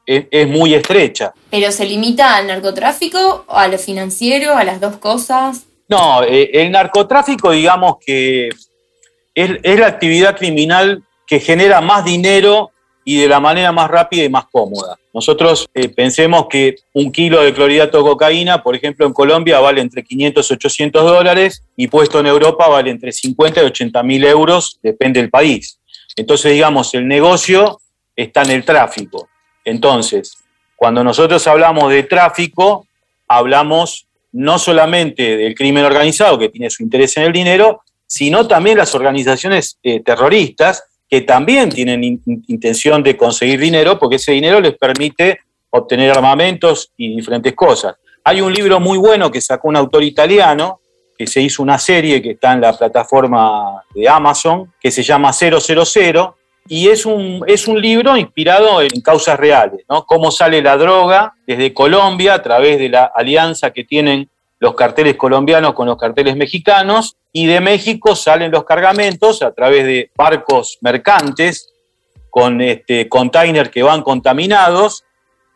es, 0.06 0.48
muy 0.48 0.74
estrecha. 0.74 1.32
¿Pero 1.50 1.70
se 1.70 1.84
limita 1.84 2.36
al 2.36 2.48
narcotráfico, 2.48 3.44
o 3.46 3.56
a 3.56 3.68
lo 3.68 3.78
financiero, 3.78 4.56
a 4.56 4.64
las 4.64 4.80
dos 4.80 4.96
cosas? 4.96 5.66
No, 5.88 6.24
eh, 6.24 6.50
el 6.52 6.72
narcotráfico, 6.72 7.52
digamos 7.52 7.96
que 8.04 8.48
es, 9.34 9.78
la 9.78 9.86
actividad 9.86 10.36
criminal 10.36 11.04
que 11.26 11.38
genera 11.38 11.80
más 11.80 12.04
dinero 12.04 12.71
y 13.04 13.20
de 13.20 13.28
la 13.28 13.40
manera 13.40 13.72
más 13.72 13.90
rápida 13.90 14.24
y 14.24 14.28
más 14.28 14.46
cómoda. 14.50 14.96
Nosotros 15.12 15.68
eh, 15.74 15.88
pensemos 15.88 16.46
que 16.48 16.76
un 16.92 17.10
kilo 17.12 17.42
de 17.42 17.52
clorhidrato 17.52 17.98
de 17.98 18.04
cocaína, 18.04 18.62
por 18.62 18.76
ejemplo, 18.76 19.06
en 19.06 19.12
Colombia 19.12 19.60
vale 19.60 19.80
entre 19.80 20.04
500 20.04 20.50
y 20.50 20.54
800 20.54 21.04
dólares 21.04 21.64
y 21.76 21.88
puesto 21.88 22.20
en 22.20 22.26
Europa 22.26 22.68
vale 22.68 22.90
entre 22.90 23.12
50 23.12 23.62
y 23.62 23.66
80 23.66 24.02
mil 24.02 24.24
euros, 24.24 24.78
depende 24.82 25.20
del 25.20 25.30
país. 25.30 25.78
Entonces, 26.16 26.52
digamos, 26.52 26.94
el 26.94 27.08
negocio 27.08 27.80
está 28.14 28.42
en 28.42 28.50
el 28.52 28.64
tráfico. 28.64 29.28
Entonces, 29.64 30.38
cuando 30.76 31.04
nosotros 31.04 31.46
hablamos 31.46 31.90
de 31.90 32.02
tráfico, 32.04 32.86
hablamos 33.28 34.06
no 34.32 34.58
solamente 34.58 35.36
del 35.36 35.54
crimen 35.54 35.84
organizado 35.84 36.38
que 36.38 36.48
tiene 36.48 36.70
su 36.70 36.82
interés 36.82 37.16
en 37.16 37.24
el 37.24 37.32
dinero, 37.32 37.82
sino 38.06 38.46
también 38.46 38.78
las 38.78 38.94
organizaciones 38.94 39.78
eh, 39.82 40.00
terroristas 40.00 40.84
que 41.12 41.20
también 41.20 41.68
tienen 41.68 42.02
intención 42.24 43.02
de 43.02 43.18
conseguir 43.18 43.60
dinero 43.60 43.98
porque 43.98 44.16
ese 44.16 44.32
dinero 44.32 44.62
les 44.62 44.78
permite 44.78 45.40
obtener 45.68 46.10
armamentos 46.10 46.90
y 46.96 47.14
diferentes 47.14 47.52
cosas. 47.52 47.96
Hay 48.24 48.40
un 48.40 48.50
libro 48.50 48.80
muy 48.80 48.96
bueno 48.96 49.30
que 49.30 49.42
sacó 49.42 49.68
un 49.68 49.76
autor 49.76 50.04
italiano, 50.04 50.80
que 51.18 51.26
se 51.26 51.42
hizo 51.42 51.62
una 51.62 51.78
serie 51.78 52.22
que 52.22 52.30
está 52.30 52.54
en 52.54 52.62
la 52.62 52.72
plataforma 52.72 53.84
de 53.94 54.08
Amazon, 54.08 54.72
que 54.80 54.90
se 54.90 55.02
llama 55.02 55.34
000, 55.34 55.58
y 56.66 56.88
es 56.88 57.04
un, 57.04 57.44
es 57.46 57.68
un 57.68 57.78
libro 57.78 58.16
inspirado 58.16 58.80
en 58.80 58.88
causas 59.02 59.38
reales, 59.38 59.84
¿no? 59.90 60.06
Cómo 60.06 60.30
sale 60.30 60.62
la 60.62 60.78
droga 60.78 61.34
desde 61.46 61.74
Colombia 61.74 62.32
a 62.32 62.42
través 62.42 62.78
de 62.78 62.88
la 62.88 63.12
alianza 63.14 63.70
que 63.70 63.84
tienen 63.84 64.30
los 64.60 64.74
carteles 64.74 65.16
colombianos 65.16 65.74
con 65.74 65.88
los 65.88 65.98
carteles 65.98 66.36
mexicanos 66.36 67.18
y 67.32 67.46
de 67.46 67.60
México 67.60 68.14
salen 68.14 68.50
los 68.50 68.64
cargamentos 68.64 69.42
a 69.42 69.52
través 69.52 69.84
de 69.84 70.10
barcos 70.14 70.78
mercantes 70.82 71.72
con 72.30 72.60
este, 72.60 73.08
containers 73.08 73.70
que 73.70 73.82
van 73.82 74.02
contaminados 74.02 75.04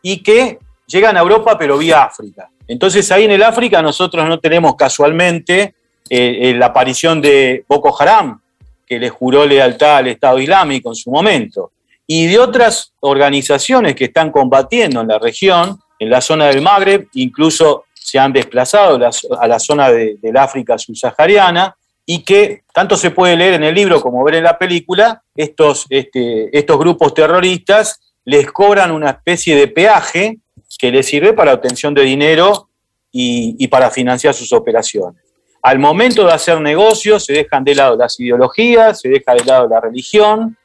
y 0.01 0.23
que 0.23 0.59
llegan 0.87 1.17
a 1.17 1.21
Europa 1.21 1.57
pero 1.57 1.77
vía 1.77 2.03
África. 2.03 2.49
Entonces 2.67 3.11
ahí 3.11 3.25
en 3.25 3.31
el 3.31 3.43
África 3.43 3.81
nosotros 3.81 4.27
no 4.27 4.39
tenemos 4.39 4.75
casualmente 4.75 5.75
eh, 6.09 6.39
eh, 6.49 6.53
la 6.55 6.67
aparición 6.67 7.21
de 7.21 7.65
Boko 7.67 7.95
Haram, 7.99 8.41
que 8.85 8.99
le 8.99 9.09
juró 9.09 9.45
lealtad 9.45 9.97
al 9.97 10.07
Estado 10.07 10.39
Islámico 10.39 10.89
en 10.89 10.95
su 10.95 11.11
momento, 11.11 11.71
y 12.05 12.27
de 12.27 12.39
otras 12.39 12.93
organizaciones 13.01 13.95
que 13.95 14.05
están 14.05 14.31
combatiendo 14.31 15.01
en 15.01 15.09
la 15.09 15.19
región, 15.19 15.77
en 15.99 16.09
la 16.09 16.21
zona 16.21 16.45
del 16.47 16.61
Magreb, 16.61 17.07
incluso 17.13 17.85
se 18.07 18.17
han 18.17 18.31
desplazado 18.31 18.97
a 19.37 19.47
la 19.49 19.59
zona 19.59 19.91
del 19.91 20.37
África 20.37 20.77
subsahariana 20.77 21.75
y 22.05 22.23
que 22.23 22.63
tanto 22.73 22.95
se 22.95 23.11
puede 23.11 23.35
leer 23.35 23.55
en 23.55 23.65
el 23.65 23.75
libro 23.75 23.99
como 23.99 24.23
ver 24.23 24.35
en 24.35 24.45
la 24.45 24.57
película, 24.57 25.21
estos, 25.35 25.85
este, 25.89 26.57
estos 26.57 26.79
grupos 26.79 27.13
terroristas 27.13 27.99
les 28.23 28.49
cobran 28.49 28.91
una 28.91 29.09
especie 29.09 29.57
de 29.57 29.67
peaje 29.67 30.37
que 30.79 30.89
les 30.89 31.05
sirve 31.05 31.33
para 31.33 31.53
obtención 31.53 31.93
de 31.93 32.03
dinero 32.03 32.69
y, 33.11 33.67
para 33.67 33.91
financiar 33.91 34.33
sus 34.33 34.53
operaciones. 34.53 35.21
Al 35.61 35.77
momento 35.77 36.25
de 36.25 36.31
hacer 36.31 36.61
negocios 36.61 37.25
se 37.25 37.33
dejan 37.33 37.65
de 37.65 37.75
lado 37.75 37.97
las 37.97 38.17
ideologías, 38.21 39.01
se 39.01 39.09
deja 39.09 39.33
de 39.33 39.43
lado 39.43 39.67
la 39.67 39.81
religión 39.81 40.57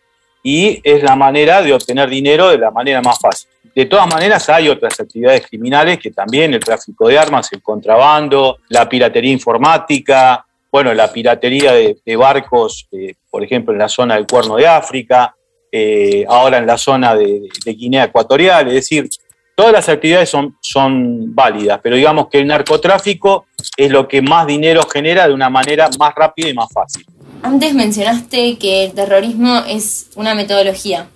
y 0.44 0.80
es 0.84 1.02
la 1.02 1.16
manera 1.16 1.60
de 1.60 1.72
obtener 1.72 2.08
dinero 2.08 2.50
de 2.50 2.58
la 2.58 2.70
manera 2.70 3.02
más 3.02 3.18
fácil. 3.18 3.48
De 3.74 3.86
todas 3.86 4.06
maneras, 4.06 4.48
hay 4.50 4.68
otras 4.68 5.00
actividades 5.00 5.46
criminales 5.46 5.98
que 5.98 6.10
también, 6.10 6.52
el 6.52 6.60
tráfico 6.60 7.08
de 7.08 7.18
armas, 7.18 7.50
el 7.52 7.62
contrabando, 7.62 8.58
la 8.68 8.88
piratería 8.88 9.32
informática, 9.32 10.44
bueno, 10.70 10.92
la 10.94 11.12
piratería 11.12 11.72
de, 11.72 12.16
barcos, 12.16 12.86
eh, 12.92 13.14
por 13.30 13.44
ejemplo, 13.44 13.72
en 13.72 13.78
la 13.78 13.88
zona 13.88 14.14
del 14.14 14.26
Cuerno 14.26 14.56
de 14.56 14.66
África, 14.66 15.34
eh, 15.70 16.24
ahora 16.28 16.58
en 16.58 16.66
la 16.66 16.76
zona 16.76 17.14
de, 17.14 17.48
Guinea 17.64 18.04
Ecuatorial, 18.04 18.68
es 18.68 18.74
decir, 18.74 19.08
todas 19.54 19.72
las 19.72 19.88
actividades 19.88 20.28
son, 20.28 20.56
son 20.60 21.34
válidas, 21.34 21.80
pero 21.82 21.96
digamos 21.96 22.28
que 22.28 22.40
el 22.40 22.46
narcotráfico 22.46 23.46
es 23.76 23.90
lo 23.90 24.06
que 24.08 24.20
más 24.20 24.46
dinero 24.46 24.82
genera 24.90 25.28
de 25.28 25.34
una 25.34 25.48
manera 25.48 25.88
más 25.98 26.14
rápida 26.14 26.48
y 26.48 26.54
más 26.54 26.70
fácil. 26.72 27.04
Antes 27.42 27.74
mencionaste 27.74 28.56
que 28.56 28.84
el 28.84 28.92
terrorismo 28.92 29.62
es 29.66 30.10
una 30.14 30.34
metodología. 30.34 31.08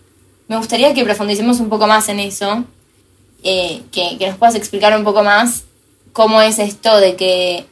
Me 0.48 0.56
gustaría 0.56 0.94
que 0.94 1.04
profundicemos 1.04 1.60
un 1.60 1.68
poco 1.68 1.86
más 1.86 2.08
en 2.08 2.20
eso, 2.20 2.64
eh, 3.42 3.82
que, 3.90 4.16
nos 4.26 4.38
puedas 4.38 4.54
explicar 4.54 4.96
un 4.96 5.04
poco 5.04 5.22
más 5.22 5.64
cómo 6.12 6.40
es 6.40 6.58
esto 6.58 6.96
de 6.98 7.16
que, 7.16 7.64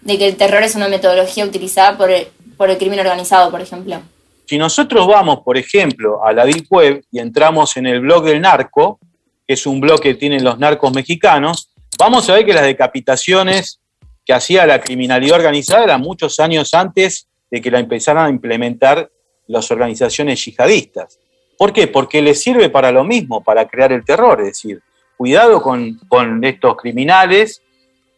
de 0.00 0.18
que 0.18 0.28
el 0.28 0.36
terror 0.36 0.62
es 0.62 0.76
una 0.76 0.88
metodología 0.88 1.44
utilizada 1.44 1.96
por 1.98 2.10
el, 2.10 2.28
por 2.56 2.70
el 2.70 2.78
crimen 2.78 3.00
organizado, 3.00 3.50
por 3.50 3.60
ejemplo. 3.60 4.00
Si 4.46 4.58
nosotros 4.58 5.06
vamos, 5.06 5.40
por 5.44 5.56
ejemplo, 5.56 6.24
a 6.24 6.32
la 6.32 6.44
Deep 6.44 6.66
Web 6.70 7.04
y 7.10 7.18
entramos 7.18 7.76
en 7.76 7.86
el 7.86 8.00
blog 8.00 8.24
del 8.24 8.40
narco, 8.40 8.98
que 9.46 9.54
es 9.54 9.66
un 9.66 9.80
blog 9.80 10.00
que 10.00 10.14
tienen 10.14 10.44
los 10.44 10.58
narcos 10.58 10.92
mexicanos, 10.92 11.70
vamos 11.98 12.28
a 12.28 12.34
ver 12.34 12.46
que 12.46 12.52
las 12.52 12.64
decapitaciones 12.64 13.80
que 14.24 14.32
hacía 14.32 14.66
la 14.66 14.80
criminalidad 14.80 15.36
organizada 15.36 15.84
eran 15.84 16.00
muchos 16.00 16.38
años 16.38 16.74
antes 16.74 17.28
de 17.50 17.60
que 17.60 17.70
la 17.70 17.80
empezaran 17.80 18.26
a 18.26 18.30
implementar 18.30 19.10
las 19.46 19.70
organizaciones 19.70 20.44
yihadistas. 20.44 21.18
¿Por 21.60 21.74
qué? 21.74 21.88
Porque 21.88 22.22
les 22.22 22.40
sirve 22.40 22.70
para 22.70 22.90
lo 22.90 23.04
mismo, 23.04 23.44
para 23.44 23.68
crear 23.68 23.92
el 23.92 24.02
terror. 24.02 24.40
Es 24.40 24.46
decir, 24.46 24.80
cuidado 25.18 25.60
con, 25.60 26.42
estos 26.42 26.74
criminales. 26.78 27.60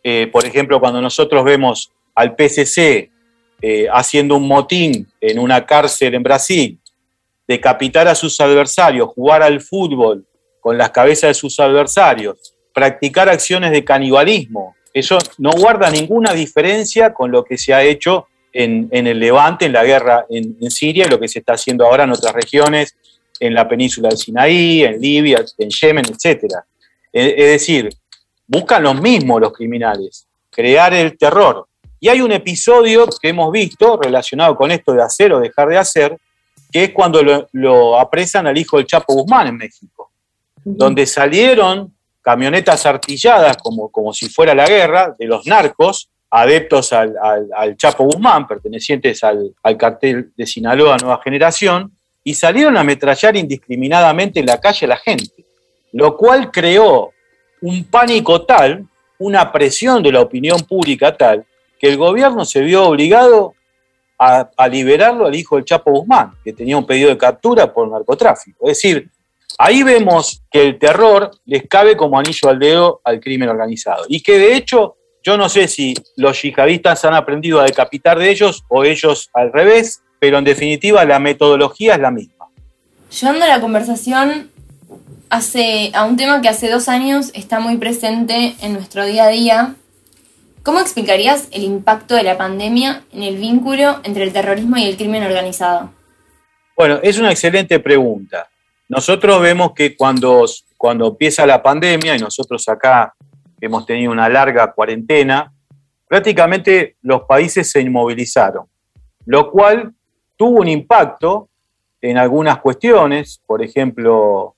Eh, 0.05 0.29
por 0.31 0.47
ejemplo, 0.47 0.79
cuando 0.79 1.01
nosotros 1.03 1.43
vemos 1.43 1.91
al 2.15 2.37
PCC 2.37 3.11
eh, 3.61 3.89
haciendo 3.93 4.37
un 4.37 4.47
motín 4.47 5.09
en 5.21 5.41
una 5.41 5.67
cárcel 5.67 6.15
en 6.15 6.23
Brasil, 6.23 6.79
decapitar 7.49 8.07
a 8.07 8.15
sus 8.15 8.41
adversarios, 8.41 9.09
jugar 9.09 9.43
al 9.43 9.61
fútbol 9.61 10.25
con 10.61 10.79
las 10.79 10.91
cabezas 10.91 11.31
de 11.31 11.35
sus 11.35 11.59
adversarios, 11.59 12.55
practicar 12.73 13.29
acciones 13.29 13.73
de 13.73 13.83
canibalismo, 13.83 14.77
eso 14.95 15.19
no 15.39 15.51
guarda 15.51 15.91
ninguna 15.91 16.33
diferencia 16.33 17.13
con 17.13 17.33
lo 17.33 17.43
que 17.43 17.59
se 17.59 17.75
ha 17.75 17.83
hecho 17.83 18.29
en, 18.53 18.89
el 18.93 19.19
Levante, 19.19 19.65
en 19.65 19.73
la 19.73 19.83
guerra 19.83 20.27
en, 20.31 20.57
en 20.61 20.71
Siria, 20.71 21.07
y 21.07 21.11
lo 21.11 21.19
que 21.19 21.27
se 21.27 21.41
está 21.41 21.55
haciendo 21.55 21.85
ahora 21.85 22.05
en 22.05 22.13
otras 22.13 22.35
regiones 22.35 22.97
en 23.43 23.55
la 23.55 23.67
península 23.67 24.09
del 24.09 24.19
Sinaí, 24.19 24.85
en 24.85 25.01
Libia, 25.01 25.45
en 25.59 25.69
Yemen, 25.69 26.05
etc. 26.07 26.45
Es 27.13 27.37
decir, 27.37 27.89
buscan 28.47 28.85
los 28.85 29.01
mismos 29.01 29.41
los 29.41 29.53
criminales, 29.53 30.29
crear 30.49 30.95
el 30.95 31.19
terror. 31.19 31.67
Y 31.99 32.09
hay 32.09 32.21
un 32.21 32.31
episodio 32.31 33.09
que 33.21 33.31
hemos 33.31 33.51
visto 33.51 33.97
relacionado 33.97 34.57
con 34.57 34.71
esto 34.71 34.93
de 34.93 35.03
hacer 35.03 35.33
o 35.33 35.41
dejar 35.41 35.69
de 35.69 35.77
hacer, 35.77 36.17
que 36.71 36.85
es 36.85 36.91
cuando 36.91 37.21
lo, 37.53 37.99
apresan 37.99 38.47
al 38.47 38.57
hijo 38.57 38.77
del 38.77 38.87
Chapo 38.87 39.13
Guzmán 39.15 39.49
en 39.49 39.57
México, 39.57 40.13
donde 40.65 41.05
salieron 41.05 41.93
camionetas 42.21 42.87
artilladas 42.87 43.57
como, 43.57 43.91
como 43.91 44.13
si 44.13 44.29
fuera 44.29 44.55
la 44.55 44.67
guerra 44.67 45.17
de 45.19 45.27
los 45.27 45.49
narcos, 45.49 46.11
adeptos 46.31 46.93
al, 46.93 47.77
Chapo 47.77 48.05
Guzmán, 48.05 48.47
pertenecientes 48.47 49.25
al, 49.25 49.53
al 49.65 49.77
cartel 49.77 50.33
de 50.37 50.47
Sinaloa 50.47 50.97
Nueva 50.99 51.21
Generación, 51.25 51.93
y 52.25 52.35
salieron 52.35 52.77
a 52.77 52.81
ametrallar 52.81 53.37
indiscriminadamente 53.37 54.41
en 54.41 54.47
la 54.47 54.61
calle 54.61 54.87
a 54.87 54.91
la 54.91 54.97
gente, 54.97 55.45
lo 55.93 56.17
cual 56.17 56.51
creó 56.51 57.13
un 57.61 57.85
pánico 57.85 58.43
tal, 58.43 58.87
una 59.19 59.53
presión 59.53 60.03
de 60.03 60.13
la 60.13 60.21
opinión 60.21 60.61
pública 60.61 61.17
tal, 61.17 61.45
que 61.79 61.89
el 61.89 61.97
gobierno 61.97 62.45
se 62.45 62.61
vio 62.61 62.85
obligado 62.85 63.55
a, 64.19 64.69
liberarlo 64.69 65.27
al 65.27 65.35
hijo 65.35 65.57
del 65.57 65.65
Chapo 65.65 65.91
Guzmán, 65.91 66.35
que 66.45 66.53
tenía 66.53 66.77
un 66.77 66.87
pedido 66.87 67.09
de 67.11 67.19
captura 67.19 67.73
por 67.73 67.89
narcotráfico. 67.89 68.69
Es 68.69 68.79
decir, 68.79 69.11
ahí 69.59 69.83
vemos 69.83 70.43
que 70.51 70.63
el 70.63 70.79
terror 70.79 71.31
les 71.45 71.67
cabe 71.69 71.97
como 71.97 72.19
anillo 72.19 72.49
al 72.49 72.59
dedo 72.59 73.01
al 73.05 73.21
crimen 73.21 73.49
organizado. 73.49 74.05
Y 74.09 74.23
que 74.23 74.39
de 74.39 74.55
hecho, 74.55 74.97
yo 75.25 75.37
no 75.37 75.49
sé 75.49 75.67
si 75.67 75.95
los 76.17 76.41
yihadistas 76.41 77.05
han 77.05 77.15
aprendido 77.15 77.61
a 77.61 77.65
decapitar 77.65 78.19
de 78.19 78.31
ellos 78.31 78.65
o 78.69 78.85
ellos 78.85 79.29
al 79.35 79.53
revés, 79.53 80.02
pero 80.23 80.39
en 80.39 80.45
definitiva 80.45 81.05
la 81.05 81.19
metodología 81.19 81.95
es 81.95 82.01
la 82.01 82.13
misma. 82.13 82.47
Llevando 83.11 83.45
la 83.45 83.61
conversación 83.61 84.53
hace, 85.31 85.91
a 85.95 86.05
un 86.05 86.17
tema 86.17 86.41
que 86.41 86.49
hace 86.49 86.71
dos 86.71 86.89
años 86.89 87.33
está 87.35 87.59
muy 87.59 87.77
presente 87.77 88.55
en 88.61 88.73
nuestro 88.73 89.05
día 89.05 89.25
a 89.25 89.31
día, 89.31 89.75
¿cómo 90.63 90.79
explicarías 90.79 91.49
el 91.51 91.65
impacto 91.65 92.15
de 92.15 92.23
la 92.23 92.39
pandemia 92.39 93.03
en 93.13 93.25
el 93.25 93.35
vínculo 93.37 93.99
entre 94.05 94.23
el 94.23 94.33
terrorismo 94.33 94.77
y 94.77 94.85
el 94.85 94.97
crimen 94.97 95.25
organizado? 95.25 95.91
Bueno, 96.77 97.01
es 97.03 97.19
una 97.19 97.33
excelente 97.33 97.81
pregunta. 97.81 98.49
Nosotros 98.89 99.43
vemos 99.43 99.73
que 99.75 99.97
cuando, 99.97 100.45
cuando 100.77 101.09
empieza 101.09 101.45
la 101.47 101.61
pandemia, 101.61 102.15
y 102.15 102.21
nosotros 102.21 102.69
acá 102.69 103.13
hemos 103.61 103.85
tenido 103.87 104.13
una 104.13 104.29
larga 104.29 104.73
cuarentena, 104.73 105.53
prácticamente 106.07 106.95
los 107.03 107.23
países 107.23 107.69
se 107.69 107.81
inmovilizaron 107.81 108.69
lo 109.25 109.51
cual 109.51 109.95
tuvo 110.37 110.61
un 110.61 110.69
impacto 110.69 111.49
en 112.01 112.19
algunas 112.19 112.59
cuestiones, 112.59 113.41
por 113.47 113.63
ejemplo, 113.63 114.57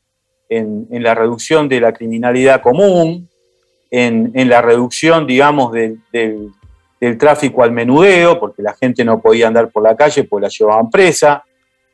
en, 0.49 0.87
la 0.91 1.15
reducción 1.15 1.69
de 1.69 1.81
la 1.81 1.93
criminalidad 1.93 2.63
común, 2.63 3.29
en, 3.91 4.49
la 4.49 4.63
reducción, 4.63 5.27
digamos, 5.27 5.73
del, 5.73 6.01
tráfico 7.19 7.63
al 7.63 7.71
menudeo, 7.71 8.41
porque 8.41 8.63
la 8.63 8.75
gente 8.75 9.05
no 9.05 9.21
podía 9.21 9.47
andar 9.47 9.71
por 9.71 9.83
la 9.83 9.95
calle, 9.95 10.25
pues 10.25 10.43
la 10.43 10.49
llevaban 10.49 10.89
presa. 10.91 11.45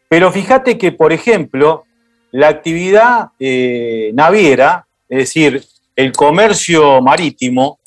Pero 0.08 0.30
fíjate 0.30 0.78
que, 0.78 0.92
por 0.92 1.12
ejemplo, 1.12 1.84
la 2.30 2.46
actividad 2.46 3.30
eh, 3.40 4.12
naviera, 4.14 4.86
es 5.08 5.18
decir, 5.18 5.64
el 5.96 6.12
comercio 6.12 7.02
marítimo 7.02 7.80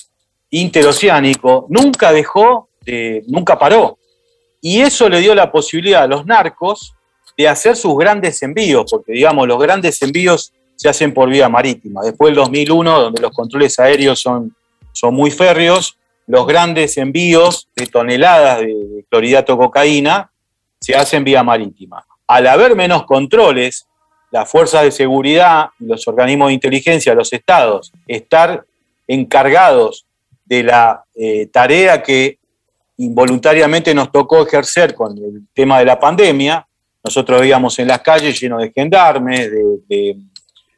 interoceánico, 0.49 1.65
nunca 1.69 2.11
dejó, 2.11 2.67
de, 2.81 3.23
nunca 3.27 3.57
paró. 3.57 3.97
Y 4.65 4.79
eso 4.79 5.09
le 5.09 5.19
dio 5.19 5.35
la 5.35 5.51
posibilidad 5.51 6.03
a 6.03 6.07
los 6.07 6.25
narcos 6.25 6.95
de 7.37 7.49
hacer 7.49 7.75
sus 7.75 7.97
grandes 7.97 8.41
envíos, 8.43 8.89
porque 8.89 9.11
digamos, 9.11 9.45
los 9.45 9.59
grandes 9.59 10.01
envíos 10.01 10.53
se 10.77 10.87
hacen 10.87 11.13
por 11.13 11.29
vía 11.29 11.49
marítima. 11.49 12.01
Después 12.01 12.29
del 12.29 12.37
2001, 12.37 13.01
donde 13.01 13.21
los 13.21 13.31
controles 13.33 13.77
aéreos 13.77 14.21
son, 14.21 14.55
son 14.93 15.13
muy 15.15 15.31
férreos, 15.31 15.97
los 16.27 16.47
grandes 16.47 16.97
envíos 16.97 17.67
de 17.75 17.87
toneladas 17.87 18.61
de 18.61 19.03
cloridato 19.09 19.57
cocaína 19.57 20.31
se 20.79 20.95
hacen 20.95 21.25
vía 21.25 21.43
marítima. 21.43 22.05
Al 22.25 22.47
haber 22.47 22.73
menos 22.73 23.03
controles, 23.03 23.85
las 24.31 24.49
fuerzas 24.49 24.83
de 24.83 24.91
seguridad, 24.91 25.71
los 25.77 26.07
organismos 26.07 26.47
de 26.47 26.53
inteligencia, 26.53 27.13
los 27.13 27.33
estados, 27.33 27.91
estar 28.07 28.65
encargados 29.07 30.05
de 30.45 30.63
la 30.63 31.03
eh, 31.15 31.47
tarea 31.47 32.01
que 32.01 32.37
involuntariamente 32.97 33.93
nos 33.93 34.11
tocó 34.11 34.45
ejercer 34.45 34.93
con 34.93 35.17
el 35.17 35.47
tema 35.53 35.79
de 35.79 35.85
la 35.85 35.99
pandemia, 35.99 36.67
nosotros 37.03 37.41
veíamos 37.41 37.77
en 37.79 37.87
las 37.87 38.01
calles 38.01 38.39
lleno 38.39 38.59
de 38.59 38.71
gendarmes, 38.71 39.51
de, 39.87 40.17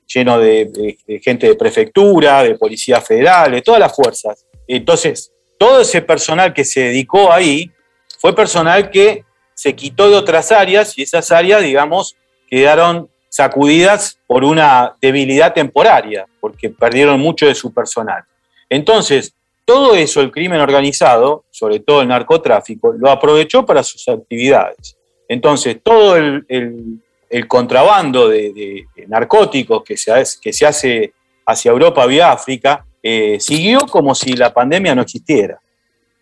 lleno 0.07 0.39
de, 0.39 0.97
gente 1.21 1.47
de 1.47 1.55
prefectura, 1.55 2.43
de 2.43 2.55
policía 2.55 2.99
federal, 2.99 3.51
de 3.51 3.61
todas 3.61 3.79
las 3.79 3.95
fuerzas. 3.95 4.45
Entonces, 4.67 5.31
todo 5.59 5.81
ese 5.81 6.01
personal 6.01 6.53
que 6.53 6.65
se 6.65 6.81
dedicó 6.81 7.31
ahí 7.31 7.71
fue 8.19 8.35
personal 8.35 8.89
que 8.89 9.23
se 9.53 9.75
quitó 9.75 10.09
de 10.09 10.15
otras 10.15 10.51
áreas 10.51 10.97
y 10.97 11.03
esas 11.03 11.31
áreas, 11.31 11.61
digamos, 11.61 12.15
quedaron 12.49 13.09
sacudidas 13.29 14.17
por 14.27 14.43
una 14.43 14.95
debilidad 15.01 15.53
temporaria, 15.53 16.25
porque 16.39 16.69
perdieron 16.69 17.19
mucho 17.19 17.45
de 17.45 17.55
su 17.55 17.73
personal. 17.73 18.23
Entonces, 18.69 19.35
todo 19.65 19.95
eso 19.95 20.21
el 20.21 20.31
crimen 20.31 20.61
organizado, 20.61 21.45
sobre 21.49 21.79
todo 21.79 22.01
el 22.01 22.07
narcotráfico, 22.07 22.93
lo 22.93 23.09
aprovechó 23.09 23.65
para 23.65 23.83
sus 23.83 24.07
actividades. 24.07 24.95
Entonces, 25.27 25.77
todo 25.83 26.15
el, 26.15 27.01
contrabando 27.47 28.29
de, 28.29 28.85
narcóticos 29.07 29.83
que 29.83 29.97
se, 29.97 30.13
que 30.41 30.53
se, 30.53 30.65
hace 30.65 31.13
hacia 31.47 31.71
Europa 31.71 32.05
vía 32.05 32.31
África 32.31 32.85
eh, 33.01 33.37
siguió 33.39 33.79
como 33.81 34.15
si 34.15 34.33
la 34.33 34.53
pandemia 34.53 34.95
no 34.95 35.01
existiera. 35.01 35.59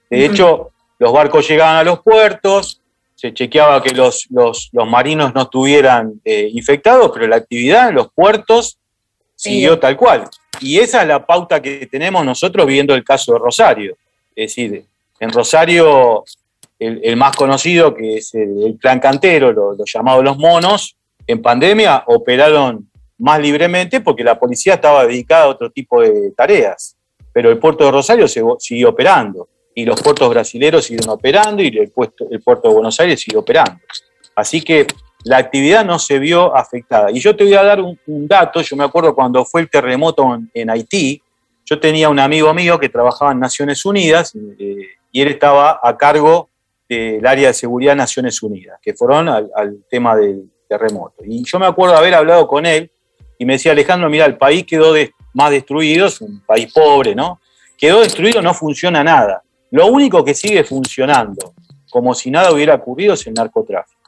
De 0.09 0.25
hecho, 0.25 0.71
los 0.99 1.11
barcos 1.11 1.47
llegaban 1.47 1.77
a 1.77 1.83
los 1.83 2.01
puertos, 2.01 2.81
se 3.15 3.33
chequeaba 3.33 3.81
que 3.81 3.93
los, 3.95 4.27
marinos 4.87 5.33
no 5.33 5.43
estuvieran 5.43 6.21
eh, 6.23 6.49
infectados, 6.51 7.11
pero 7.13 7.27
la 7.27 7.37
actividad 7.37 7.89
en 7.89 7.95
los 7.95 8.11
puertos 8.13 8.77
siguió 9.35 9.79
tal 9.79 9.97
cual. 9.97 10.29
Y 10.59 10.79
esa 10.79 11.01
es 11.01 11.07
la 11.07 11.25
pauta 11.25 11.61
que 11.61 11.87
tenemos 11.87 12.25
nosotros 12.25 12.65
viendo 12.65 12.93
el 12.95 13.03
caso 13.03 13.33
de 13.33 13.39
Rosario. 13.39 13.97
Es 14.35 14.55
decir, 14.55 14.85
en 15.19 15.29
Rosario 15.31 16.23
el, 16.79 17.15
más 17.15 17.35
conocido, 17.35 17.93
que 17.93 18.17
es 18.17 18.33
el, 18.33 18.77
plan 18.81 18.99
cantero, 18.99 19.51
los 19.51 19.77
lo 19.77 19.85
llamados 19.85 20.23
los 20.23 20.37
monos, 20.37 20.95
en 21.25 21.41
pandemia 21.41 22.03
operaron 22.07 22.89
más 23.17 23.39
libremente 23.39 24.01
porque 24.01 24.23
la 24.23 24.37
policía 24.37 24.75
estaba 24.75 25.05
dedicada 25.05 25.45
a 25.45 25.49
otro 25.49 25.71
tipo 25.71 26.01
de 26.01 26.31
tareas. 26.31 26.95
Pero 27.31 27.49
el 27.49 27.57
puerto 27.57 27.85
de 27.85 27.91
Rosario 27.91 28.27
se, 28.27 28.43
siguió 28.59 28.89
operando 28.89 29.47
y 29.73 29.85
los 29.85 30.01
puertos 30.01 30.29
brasileños 30.29 30.85
siguieron 30.85 31.09
operando 31.09 31.63
y 31.63 31.67
el, 31.67 31.89
puerto, 31.89 32.25
el 32.29 32.41
puerto 32.41 32.67
de 32.67 32.73
Buenos 32.75 32.99
Aires 32.99 33.21
sigue 33.21 33.37
operando. 33.37 33.79
Así 34.35 34.61
que 34.61 34.85
la 35.23 35.37
actividad 35.37 35.85
no 35.85 35.99
se 35.99 36.19
vio 36.19 36.55
afectada. 36.55 37.11
Y 37.11 37.19
yo 37.19 37.35
te 37.35 37.43
voy 37.43 37.53
a 37.53 37.63
dar 37.63 37.81
un, 37.81 37.97
dato, 38.27 38.61
yo 38.61 38.75
me 38.75 38.83
acuerdo 38.83 39.15
cuando 39.15 39.45
fue 39.45 39.61
el 39.61 39.69
terremoto 39.69 40.37
en, 40.53 40.69
Haití, 40.69 41.21
yo 41.65 41.79
tenía 41.79 42.09
un 42.09 42.19
amigo 42.19 42.53
mío 42.53 42.79
que 42.79 42.89
trabajaba 42.89 43.31
en 43.31 43.39
Naciones 43.39 43.85
Unidas 43.85 44.35
eh, 44.35 44.87
y 45.11 45.21
él 45.21 45.29
estaba 45.29 45.79
a 45.81 45.97
cargo 45.97 46.49
del 46.89 47.25
área 47.25 47.47
de 47.47 47.53
seguridad 47.53 47.93
de 47.93 47.97
Naciones 47.97 48.43
Unidas, 48.43 48.79
que 48.81 48.93
fueron 48.93 49.29
al, 49.29 49.51
tema 49.89 50.15
del 50.15 50.51
terremoto. 50.67 51.23
Y 51.25 51.43
yo 51.45 51.57
me 51.59 51.65
acuerdo 51.65 51.95
haber 51.95 52.13
hablado 52.13 52.47
con 52.47 52.65
él 52.65 52.91
y 53.37 53.45
me 53.45 53.53
decía, 53.53 53.71
Alejandro, 53.71 54.09
mira, 54.09 54.25
el 54.25 54.37
país 54.37 54.65
quedó 54.65 54.93
más 55.33 55.51
destruido, 55.51 56.07
es 56.07 56.19
un 56.21 56.41
país 56.45 56.71
pobre, 56.73 57.15
¿no? 57.15 57.39
Quedó 57.77 58.01
destruido, 58.01 58.41
no 58.41 58.53
funciona 58.53 59.03
nada. 59.03 59.41
Lo 59.71 59.87
único 59.87 60.23
que 60.23 60.33
sigue 60.33 60.63
funcionando, 60.63 61.53
como 61.89 62.13
si 62.13 62.29
nada 62.29 62.51
hubiera 62.51 62.75
ocurrido, 62.75 63.13
es 63.13 63.25
el 63.25 63.33
narcotráfico. 63.33 64.02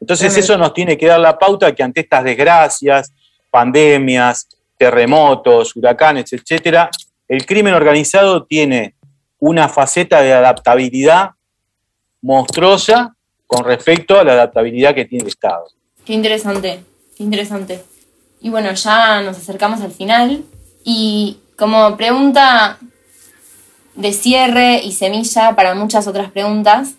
Entonces 0.00 0.36
eso 0.36 0.56
nos 0.58 0.74
tiene 0.74 0.96
que 0.96 1.06
dar 1.06 1.20
la 1.20 1.38
pauta 1.38 1.74
que 1.74 1.82
ante 1.82 2.00
estas 2.00 2.24
desgracias, 2.24 3.12
pandemias, 3.50 4.48
terremotos, 4.76 5.74
huracanes, 5.74 6.32
etcétera, 6.32 6.90
el 7.28 7.46
crimen 7.46 7.74
organizado 7.74 8.44
tiene 8.44 8.94
una 9.38 9.68
faceta 9.68 10.20
de 10.20 10.32
adaptabilidad 10.32 11.30
monstruosa 12.22 13.14
con 13.46 13.64
respecto 13.64 14.18
a 14.18 14.24
la 14.24 14.32
adaptabilidad 14.32 14.94
que 14.94 15.04
tiene 15.04 15.22
el 15.22 15.28
Estado. 15.28 15.66
Qué 16.04 16.12
interesante, 16.12 16.82
qué 17.16 17.22
interesante. 17.22 17.84
Y 18.40 18.50
bueno, 18.50 18.72
ya 18.72 19.22
nos 19.22 19.38
acercamos 19.38 19.80
al 19.80 19.92
final 19.92 20.44
y 20.84 21.38
como 21.56 21.96
pregunta 21.96 22.78
de 23.94 24.12
cierre 24.12 24.80
y 24.84 24.92
semilla 24.92 25.56
para 25.56 25.74
muchas 25.74 26.06
otras 26.06 26.30
preguntas, 26.30 26.94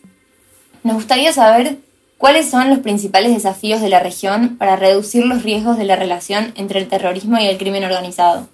nos 0.83 0.95
gustaría 0.95 1.31
saber 1.31 1.77
cuáles 2.17 2.49
son 2.49 2.69
los 2.69 2.79
principales 2.79 3.33
desafíos 3.33 3.81
de 3.81 3.89
la 3.89 3.99
región 3.99 4.57
para 4.57 4.75
reducir 4.75 5.25
los 5.25 5.43
riesgos 5.43 5.77
de 5.77 5.85
la 5.85 5.95
relación 5.95 6.53
entre 6.55 6.79
el 6.79 6.87
terrorismo 6.87 7.37
y 7.39 7.47
el 7.47 7.57
crimen 7.57 7.83
organizado. 7.83 8.47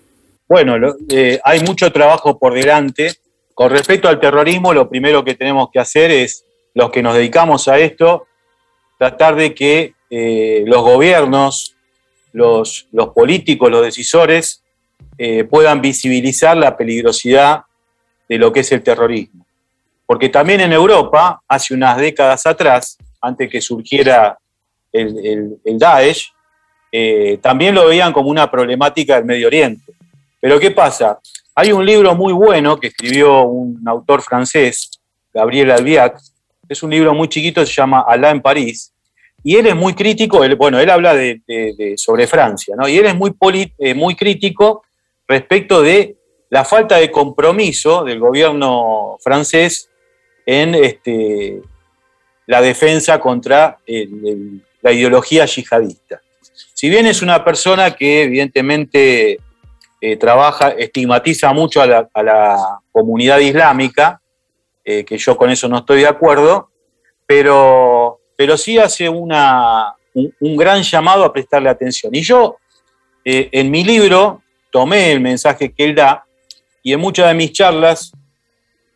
Bueno, 0.47 0.75
eh, 1.09 1.39
hay 1.43 1.61
mucho 1.61 1.91
trabajo 1.91 2.37
por 2.37 2.53
delante. 2.53 3.13
Con 3.53 3.71
respecto 3.71 4.09
al 4.09 4.19
terrorismo, 4.19 4.73
lo 4.73 4.89
primero 4.89 5.23
que 5.23 5.35
tenemos 5.35 5.69
que 5.71 5.79
hacer 5.79 6.11
es 6.11 6.45
los 6.73 6.91
que 6.91 7.03
nos 7.03 7.15
dedicamos 7.15 7.67
a 7.67 7.79
esto, 7.79 8.27
tratar 8.97 9.35
de 9.35 9.53
que 9.53 9.93
eh, 10.09 10.63
los 10.65 10.81
gobiernos, 10.81 11.75
los, 12.31 12.87
políticos, 13.15 13.71
los 13.71 13.83
decisores 13.83 14.63
eh, 15.17 15.43
puedan 15.43 15.81
visibilizar 15.81 16.57
la 16.57 16.75
peligrosidad 16.75 17.63
de 18.27 18.37
lo 18.37 18.51
que 18.51 18.61
es 18.61 18.71
el 18.71 18.81
terrorismo. 18.81 19.45
Porque 20.05 20.29
también 20.29 20.61
en 20.61 20.73
Europa, 20.73 21.41
hace 21.47 21.73
unas 21.73 21.97
décadas 21.97 22.45
atrás, 22.45 22.97
antes 23.23 23.49
que 23.49 23.61
surgiera 23.61 24.37
el, 24.91 25.57
Daesh, 25.63 26.31
eh, 26.91 27.39
también 27.41 27.73
lo 27.73 27.87
veían 27.87 28.13
como 28.13 28.29
una 28.29 28.51
problemática 28.51 29.15
del 29.15 29.25
Medio 29.25 29.47
Oriente. 29.47 29.93
Pero 30.39 30.59
¿qué 30.59 30.69
pasa? 30.71 31.19
Hay 31.55 31.71
un 31.71 31.85
libro 31.85 32.13
muy 32.15 32.33
bueno 32.33 32.77
que 32.77 32.87
escribió 32.87 33.43
un 33.43 33.81
autor 33.87 34.21
francés, 34.21 34.91
Gabriel 35.33 35.71
Albiac, 35.71 36.19
es 36.67 36.83
un 36.83 36.91
libro 36.91 37.13
muy 37.13 37.27
chiquito, 37.29 37.65
se 37.65 37.73
llama 37.73 38.05
Alá 38.07 38.29
en 38.29 38.41
París, 38.41 38.93
y 39.43 39.55
él 39.55 39.67
es 39.67 39.75
muy 39.75 39.93
crítico, 39.93 40.41
bueno, 40.57 40.79
él 40.79 40.89
habla 40.89 41.15
sobre 41.97 42.27
Francia, 42.27 42.75
¿no? 42.77 42.87
Y 42.87 42.97
él 42.97 43.05
es 43.05 43.15
muy, 43.15 43.33
eh, 43.77 43.93
muy 43.93 44.15
crítico 44.15 44.83
respecto 45.27 45.81
de 45.81 46.15
la 46.49 46.63
falta 46.63 46.97
de 46.97 47.09
compromiso 47.09 48.03
del 48.03 48.19
gobierno 48.19 49.17
francés 49.21 49.89
en 50.45 50.75
este, 50.75 51.61
la 52.47 52.61
defensa 52.61 53.19
contra 53.19 53.77
la 54.81 54.91
ideología 54.91 55.45
yihadista. 55.45 56.21
Si 56.73 56.89
bien 56.89 57.05
es 57.07 57.21
una 57.21 57.43
persona 57.43 57.91
que 57.91 58.23
evidentemente 58.23 59.39
eh, 60.01 60.17
trabaja, 60.17 60.69
estigmatiza 60.69 61.53
mucho 61.53 61.81
a 61.81 61.87
la 61.87 62.79
comunidad 62.91 63.39
islámica, 63.39 64.21
eh, 64.85 65.05
que 65.05 65.17
yo 65.17 65.37
con 65.37 65.49
eso 65.49 65.69
no 65.69 65.77
estoy 65.77 66.01
de 66.01 66.07
acuerdo, 66.07 66.69
pero, 67.25 68.19
pero 68.35 68.57
sí 68.57 68.77
hace 68.77 69.07
una, 69.07 69.95
un, 70.13 70.57
gran 70.57 70.83
llamado 70.83 71.23
a 71.23 71.31
prestarle 71.31 71.69
atención. 71.69 72.13
Y 72.13 72.21
yo, 72.21 72.57
eh, 73.23 73.47
en 73.53 73.71
mi 73.71 73.85
libro, 73.85 74.41
tomé 74.71 75.13
el 75.13 75.21
mensaje 75.21 75.71
que 75.71 75.85
él 75.85 75.95
da 75.95 76.25
y 76.81 76.91
en 76.91 76.99
muchas 76.99 77.29
de 77.29 77.33
mis 77.33 77.53
charlas 77.53 78.11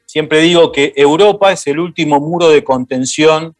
siempre 0.07 0.39
digo 0.39 0.71
que 0.71 0.93
Europa 0.95 1.51
es 1.51 1.67
el 1.67 1.79
último 1.79 2.19
muro 2.19 2.49
de 2.49 2.63
contención 2.63 3.55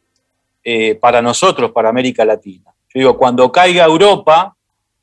eh, 0.63 0.95
para 0.95 1.21
nosotros, 1.21 1.71
para 1.71 1.89
América 1.89 2.25
Latina. 2.25 2.73
Yo 2.93 2.99
digo, 2.99 3.17
cuando 3.17 3.51
caiga 3.51 3.85
Europa 3.85 4.55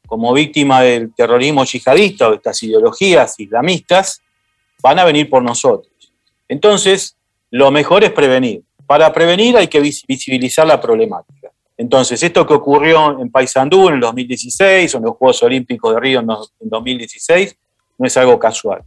como 0.06 0.32
víctima 0.32 0.82
del 0.82 1.14
terrorismo 1.14 1.64
yihadista 1.64 2.26
o 2.26 2.30
de 2.30 2.36
estas 2.36 2.62
ideologías 2.62 3.38
islamistas, 3.38 4.20
van 4.82 4.98
a 4.98 5.04
venir 5.04 5.30
por 5.30 5.42
nosotros. 5.42 6.12
Entonces, 6.48 7.16
lo 7.50 7.70
mejor 7.70 8.04
es 8.04 8.10
prevenir. 8.10 8.62
para 8.86 9.10
prevenir 9.14 9.56
hay 9.56 9.68
que 9.68 9.80
visibilizar 9.80 10.66
la 10.66 10.78
problemática. 10.78 11.50
Entonces, 11.76 12.22
esto 12.22 12.46
que 12.46 12.52
ocurrió 12.52 13.18
en 13.18 13.30
Paysandú 13.30 13.88
en 13.88 13.94
el 13.94 14.00
2016 14.00 14.94
o 14.94 14.98
en 14.98 15.04
los 15.04 15.16
Juegos 15.16 15.42
Olímpicos 15.42 15.94
de 15.94 16.00
Río 16.00 16.20
en 16.20 16.26
2016 16.60 17.56
no 17.98 18.06
es 18.06 18.16
algo 18.18 18.38
casual. 18.38 18.84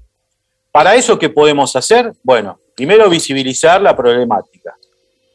Para 0.78 0.94
eso, 0.94 1.18
¿qué 1.18 1.30
podemos 1.30 1.76
hacer? 1.76 2.14
Bueno, 2.22 2.60
primero 2.76 3.10
visibilizar 3.10 3.82
la 3.82 3.98
problemática, 3.98 4.76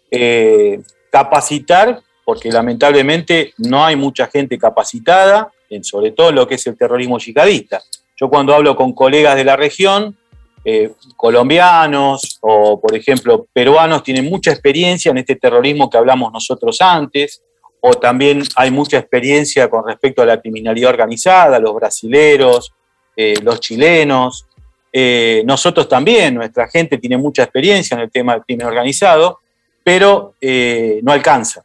eh, 0.08 0.80
capacitar, 1.10 2.00
porque 2.24 2.48
lamentablemente 2.48 3.52
no 3.58 3.84
hay 3.84 3.96
mucha 3.96 4.28
gente 4.28 4.56
capacitada, 4.56 5.50
en, 5.68 5.82
sobre 5.82 6.12
todo 6.12 6.30
lo 6.30 6.46
que 6.46 6.54
es 6.54 6.66
el 6.68 6.78
terrorismo 6.78 7.18
yihadista. 7.18 7.82
Yo 8.16 8.30
cuando 8.30 8.54
hablo 8.54 8.76
con 8.76 8.92
colegas 8.92 9.34
de 9.34 9.44
la 9.44 9.56
región, 9.56 10.16
eh, 10.64 10.92
colombianos 11.16 12.38
o, 12.40 12.80
por 12.80 12.94
ejemplo, 12.94 13.48
peruanos 13.52 14.04
tienen 14.04 14.26
mucha 14.26 14.52
experiencia 14.52 15.10
en 15.10 15.18
este 15.18 15.34
terrorismo 15.34 15.90
que 15.90 15.98
hablamos 15.98 16.32
nosotros 16.32 16.80
antes, 16.80 17.42
o 17.80 17.94
también 17.94 18.44
hay 18.54 18.70
mucha 18.70 18.96
experiencia 18.96 19.68
con 19.68 19.84
respecto 19.84 20.22
a 20.22 20.26
la 20.26 20.40
criminalidad 20.40 20.90
organizada, 20.90 21.58
los 21.58 21.74
brasileros, 21.74 22.72
eh, 23.16 23.34
los 23.42 23.58
chilenos, 23.58 24.46
eh, 24.92 25.42
nosotros 25.46 25.88
también, 25.88 26.34
nuestra 26.34 26.68
gente 26.68 26.98
tiene 26.98 27.16
mucha 27.16 27.44
experiencia 27.44 27.94
en 27.94 28.02
el 28.02 28.10
tema 28.10 28.34
del 28.34 28.42
crimen 28.42 28.66
organizado, 28.66 29.38
pero 29.82 30.34
no 30.40 31.12
alcanza. 31.12 31.64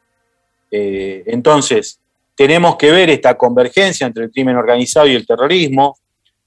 entonces, 0.72 2.00
tenemos 2.36 2.76
que 2.76 2.92
ver 2.92 3.10
esta 3.10 3.36
convergencia 3.36 4.06
entre 4.08 4.26
el 4.26 4.32
crimen 4.32 4.56
organizado 4.56 5.08
y 5.08 5.16
el 5.16 5.26
terrorismo, 5.26 5.98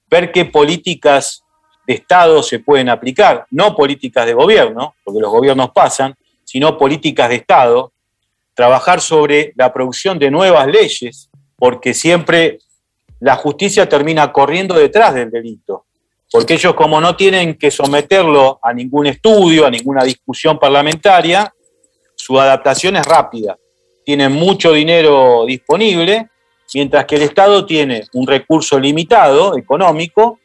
ver 0.09 0.31
qué 0.31 0.45
políticas 0.45 1.45
de 1.85 1.95
Estado 1.95 2.43
se 2.45 2.61
pueden 2.61 2.89
aplicar, 2.89 3.47
no 3.51 3.75
políticas 3.75 4.25
de 4.25 4.35
gobierno, 4.35 4.95
porque 5.05 5.21
los 5.21 5.31
gobiernos 5.31 5.71
pasan, 5.71 6.15
sino 6.45 6.79
políticas 6.79 7.29
de 7.29 7.37
Estado, 7.37 7.93
trabajar 8.55 9.01
sobre 9.01 9.53
la 9.57 9.73
producción 9.73 10.19
de 10.19 10.31
nuevas 10.31 10.69
leyes, 10.69 11.29
porque 11.57 11.93
siempre 11.93 12.59
la 13.19 13.35
justicia 13.35 13.89
termina 13.89 14.33
corriendo 14.33 14.75
detrás 14.75 15.15
del 15.15 15.31
delito, 15.31 15.87
porque 16.31 16.55
ellos 16.55 16.75
como 16.75 17.01
no 17.01 17.17
tienen 17.17 17.57
que 17.57 17.71
someterlo 17.71 18.61
a 18.63 18.73
ningún 18.73 19.07
estudio, 19.07 19.67
a 19.67 19.71
ninguna 19.71 20.05
discusión 20.05 20.59
parlamentaria, 20.59 21.53
su 22.15 22.39
adaptación 22.39 22.97
es 22.97 23.05
rápida, 23.05 23.59
tienen 24.05 24.33
mucho 24.33 24.73
dinero 24.73 25.45
disponible, 25.47 26.29
mientras 26.73 27.05
que 27.05 27.17
el 27.17 27.23
Estado 27.23 27.67
tiene 27.67 28.05
un 28.13 28.27
recurso 28.27 28.79
limitado 28.79 29.57
económico 29.57 30.39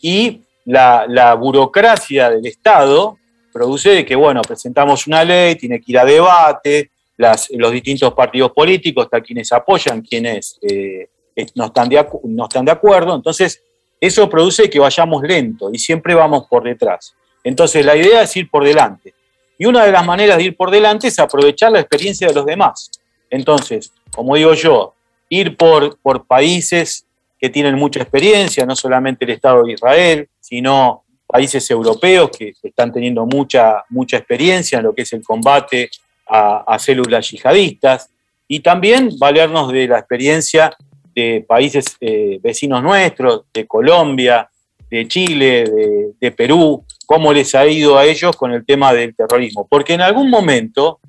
y 0.00 0.42
la, 0.64 1.34
burocracia 1.34 2.30
del 2.30 2.46
Estado 2.46 3.18
produce 3.52 4.04
que, 4.06 4.14
bueno, 4.14 4.40
presentamos 4.42 5.06
una 5.06 5.24
ley, 5.24 5.56
tiene 5.56 5.80
que 5.80 5.92
ir 5.92 5.98
a 5.98 6.04
debate, 6.04 6.90
los 7.16 7.72
distintos 7.72 8.14
partidos 8.14 8.52
políticos, 8.52 9.04
está 9.04 9.20
quienes 9.20 9.52
apoyan, 9.52 10.00
quienes 10.02 10.58
eh, 10.62 11.08
no, 11.54 11.66
están 11.66 11.88
de, 11.88 12.06
no 12.24 12.44
están 12.44 12.64
de 12.64 12.70
acuerdo, 12.70 13.14
entonces 13.14 13.62
eso 14.00 14.28
produce 14.28 14.68
que 14.70 14.78
vayamos 14.78 15.22
lento 15.22 15.70
y 15.72 15.78
siempre 15.78 16.14
vamos 16.14 16.46
por 16.48 16.62
detrás. 16.64 17.14
Entonces 17.44 17.84
la 17.84 17.96
idea 17.96 18.22
es 18.22 18.36
ir 18.36 18.50
por 18.50 18.64
delante. 18.64 19.14
Y 19.58 19.66
una 19.66 19.84
de 19.84 19.92
las 19.92 20.06
maneras 20.06 20.36
de 20.36 20.44
ir 20.44 20.56
por 20.56 20.70
delante 20.70 21.08
es 21.08 21.18
aprovechar 21.18 21.72
la 21.72 21.80
experiencia 21.80 22.28
de 22.28 22.34
los 22.34 22.46
demás. 22.46 22.90
Entonces, 23.28 23.92
como 24.12 24.36
digo 24.36 24.54
yo, 24.54 24.94
ir 25.28 25.56
por, 25.56 25.98
por 25.98 26.26
países 26.26 27.04
que 27.38 27.50
tienen 27.50 27.76
mucha 27.76 28.00
experiencia, 28.00 28.64
no 28.66 28.74
solamente 28.74 29.24
el 29.24 29.32
Estado 29.32 29.64
de 29.64 29.72
Israel, 29.72 30.28
sino 30.40 31.04
países 31.26 31.70
europeos 31.70 32.30
que 32.36 32.54
están 32.62 32.92
teniendo 32.92 33.26
mucha, 33.26 33.84
mucha 33.90 34.16
experiencia 34.16 34.78
en 34.78 34.84
lo 34.84 34.94
que 34.94 35.02
es 35.02 35.12
el 35.12 35.22
combate 35.22 35.90
a, 36.26 36.78
células 36.78 37.30
yihadistas, 37.30 38.10
y 38.46 38.60
también 38.60 39.10
valernos 39.18 39.72
de 39.72 39.88
la 39.88 39.98
experiencia 39.98 40.74
de 41.18 41.44
países 41.46 41.96
eh, 42.00 42.38
vecinos 42.42 42.82
nuestros, 42.82 43.44
de 43.52 43.66
Colombia, 43.66 44.48
de 44.90 45.08
Chile, 45.08 45.64
de, 45.64 46.12
de 46.20 46.30
Perú, 46.32 46.84
cómo 47.06 47.32
les 47.32 47.54
ha 47.54 47.66
ido 47.66 47.98
a 47.98 48.04
ellos 48.04 48.36
con 48.36 48.52
el 48.52 48.64
tema 48.64 48.92
del 48.92 49.14
terrorismo. 49.14 49.66
Porque 49.68 49.94
en 49.94 50.00
algún 50.00 50.30
momento 50.30 51.00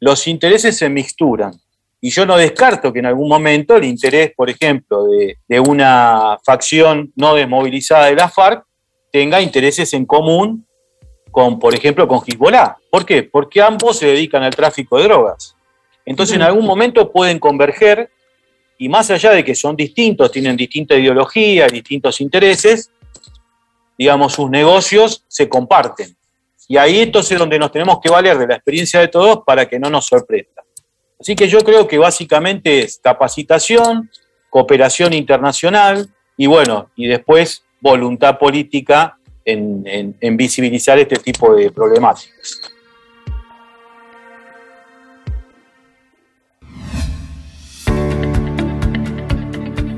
los 0.00 0.26
intereses 0.28 0.76
se 0.76 0.88
mixturan. 0.88 1.52
Y 2.00 2.10
yo 2.10 2.26
no 2.26 2.36
descarto 2.36 2.92
que 2.92 2.98
en 3.00 3.06
algún 3.06 3.28
momento 3.28 3.76
el 3.76 3.84
interés, 3.84 4.32
por 4.36 4.50
ejemplo, 4.50 5.06
de, 5.06 5.60
una 5.60 6.38
facción 6.44 7.12
no 7.16 7.34
desmovilizada 7.34 8.06
de 8.06 8.14
la 8.14 8.28
FARC 8.28 8.64
tenga 9.10 9.40
intereses 9.40 9.92
en 9.94 10.04
común 10.04 10.66
con, 11.30 11.58
por 11.58 11.74
ejemplo, 11.74 12.06
con 12.06 12.20
Hezbollah. 12.24 12.76
¿Por 12.90 13.04
qué? 13.04 13.22
Porque 13.22 13.60
ambos 13.60 13.98
se 13.98 14.06
dedican 14.06 14.42
al 14.42 14.54
tráfico 14.54 14.98
de 14.98 15.04
drogas. 15.04 15.56
Entonces, 16.04 16.36
en 16.36 16.42
algún 16.42 16.64
momento 16.64 17.10
pueden 17.10 17.38
converger 17.38 18.10
y 18.78 18.88
más 18.88 19.10
allá 19.10 19.32
de 19.32 19.44
que 19.44 19.54
son 19.54 19.76
distintos, 19.76 20.30
tienen 20.30 20.56
distinta 20.56 20.94
ideología, 20.94 21.66
distintos 21.66 22.20
intereses, 22.20 22.90
digamos, 23.98 24.34
sus 24.34 24.50
negocios 24.50 25.24
se 25.28 25.48
comparten. 25.48 26.16
Y 26.68 26.76
ahí 26.76 27.00
entonces 27.00 27.32
es 27.32 27.38
donde 27.38 27.58
nos 27.58 27.72
tenemos 27.72 27.98
que 28.02 28.10
valer 28.10 28.36
de 28.38 28.46
la 28.46 28.54
experiencia 28.56 29.00
de 29.00 29.08
todos 29.08 29.40
para 29.46 29.66
que 29.66 29.78
no 29.78 29.88
nos 29.88 30.06
sorprenda. 30.06 30.64
Así 31.18 31.34
que 31.34 31.48
yo 31.48 31.60
creo 31.60 31.86
que 31.86 31.96
básicamente 31.96 32.80
es 32.80 32.98
capacitación, 33.02 34.10
cooperación 34.50 35.12
internacional 35.12 36.08
y 36.36 36.46
bueno, 36.46 36.90
y 36.96 37.06
después 37.06 37.64
voluntad 37.80 38.38
política 38.38 39.18
en, 39.44 40.36
visibilizar 40.36 40.98
este 40.98 41.16
tipo 41.16 41.54
de 41.54 41.70
problemáticas. 41.70 42.60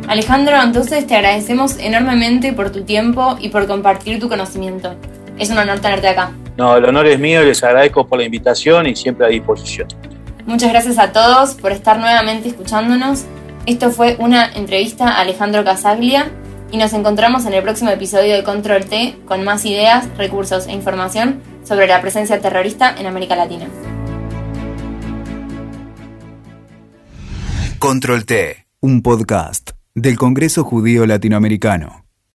Alejandro, 0.09 0.57
entonces 0.63 1.07
te 1.07 1.15
agradecemos 1.15 1.77
enormemente 1.79 2.55
por 2.55 2.71
tu 2.71 2.83
tiempo 2.83 3.37
y 3.39 3.51
por 3.51 3.67
compartir 3.67 4.19
tu 4.19 4.31
conocimiento. 4.31 4.97
Es 5.39 5.51
un 5.51 5.59
honor 5.59 5.81
tenerte 5.81 6.09
acá. 6.09 6.33
No, 6.57 6.77
el 6.77 6.85
honor 6.87 7.07
es 7.07 7.19
mío 7.19 7.43
y 7.43 7.47
les 7.47 7.63
agradezco 7.63 8.07
por 8.07 8.19
la 8.19 8.25
invitación 8.25 8.87
y 8.87 8.97
siempre 8.97 9.27
a 9.27 9.29
disposición. 9.29 9.87
Muchas 10.47 10.71
gracias 10.71 10.99
a 10.99 11.13
todos 11.13 11.55
por 11.57 11.73
estar 11.73 11.99
nuevamente 11.99 12.49
escuchándonos. 12.49 13.27
Esto 13.67 13.91
fue 13.91 14.17
una 14.19 14.51
entrevista 14.55 15.11
a 15.11 15.21
Alejandro 15.21 15.63
Casaglia 15.63 16.31
y 16.73 16.79
nos 16.79 16.95
encontramos 16.95 17.45
en 17.45 17.53
el 17.53 17.63
próximo 17.63 17.91
episodio 17.91 18.35
de 18.35 18.43
Control 18.45 18.87
T 18.87 19.15
con 19.27 19.45
más 19.45 19.67
ideas, 19.67 20.09
recursos 20.17 20.69
e 20.69 20.73
información 20.73 21.43
sobre 21.65 21.87
la 21.87 22.01
presencia 22.01 22.41
terrorista 22.41 22.95
en 22.99 23.05
América 23.05 23.37
Latina. 23.37 23.67
Control 27.79 28.25
T, 28.25 28.65
un 28.81 29.03
podcast 29.03 29.78
del 30.01 30.17
Congreso 30.17 30.65
Judío 30.65 31.07
Latinoamericano. 31.07 32.08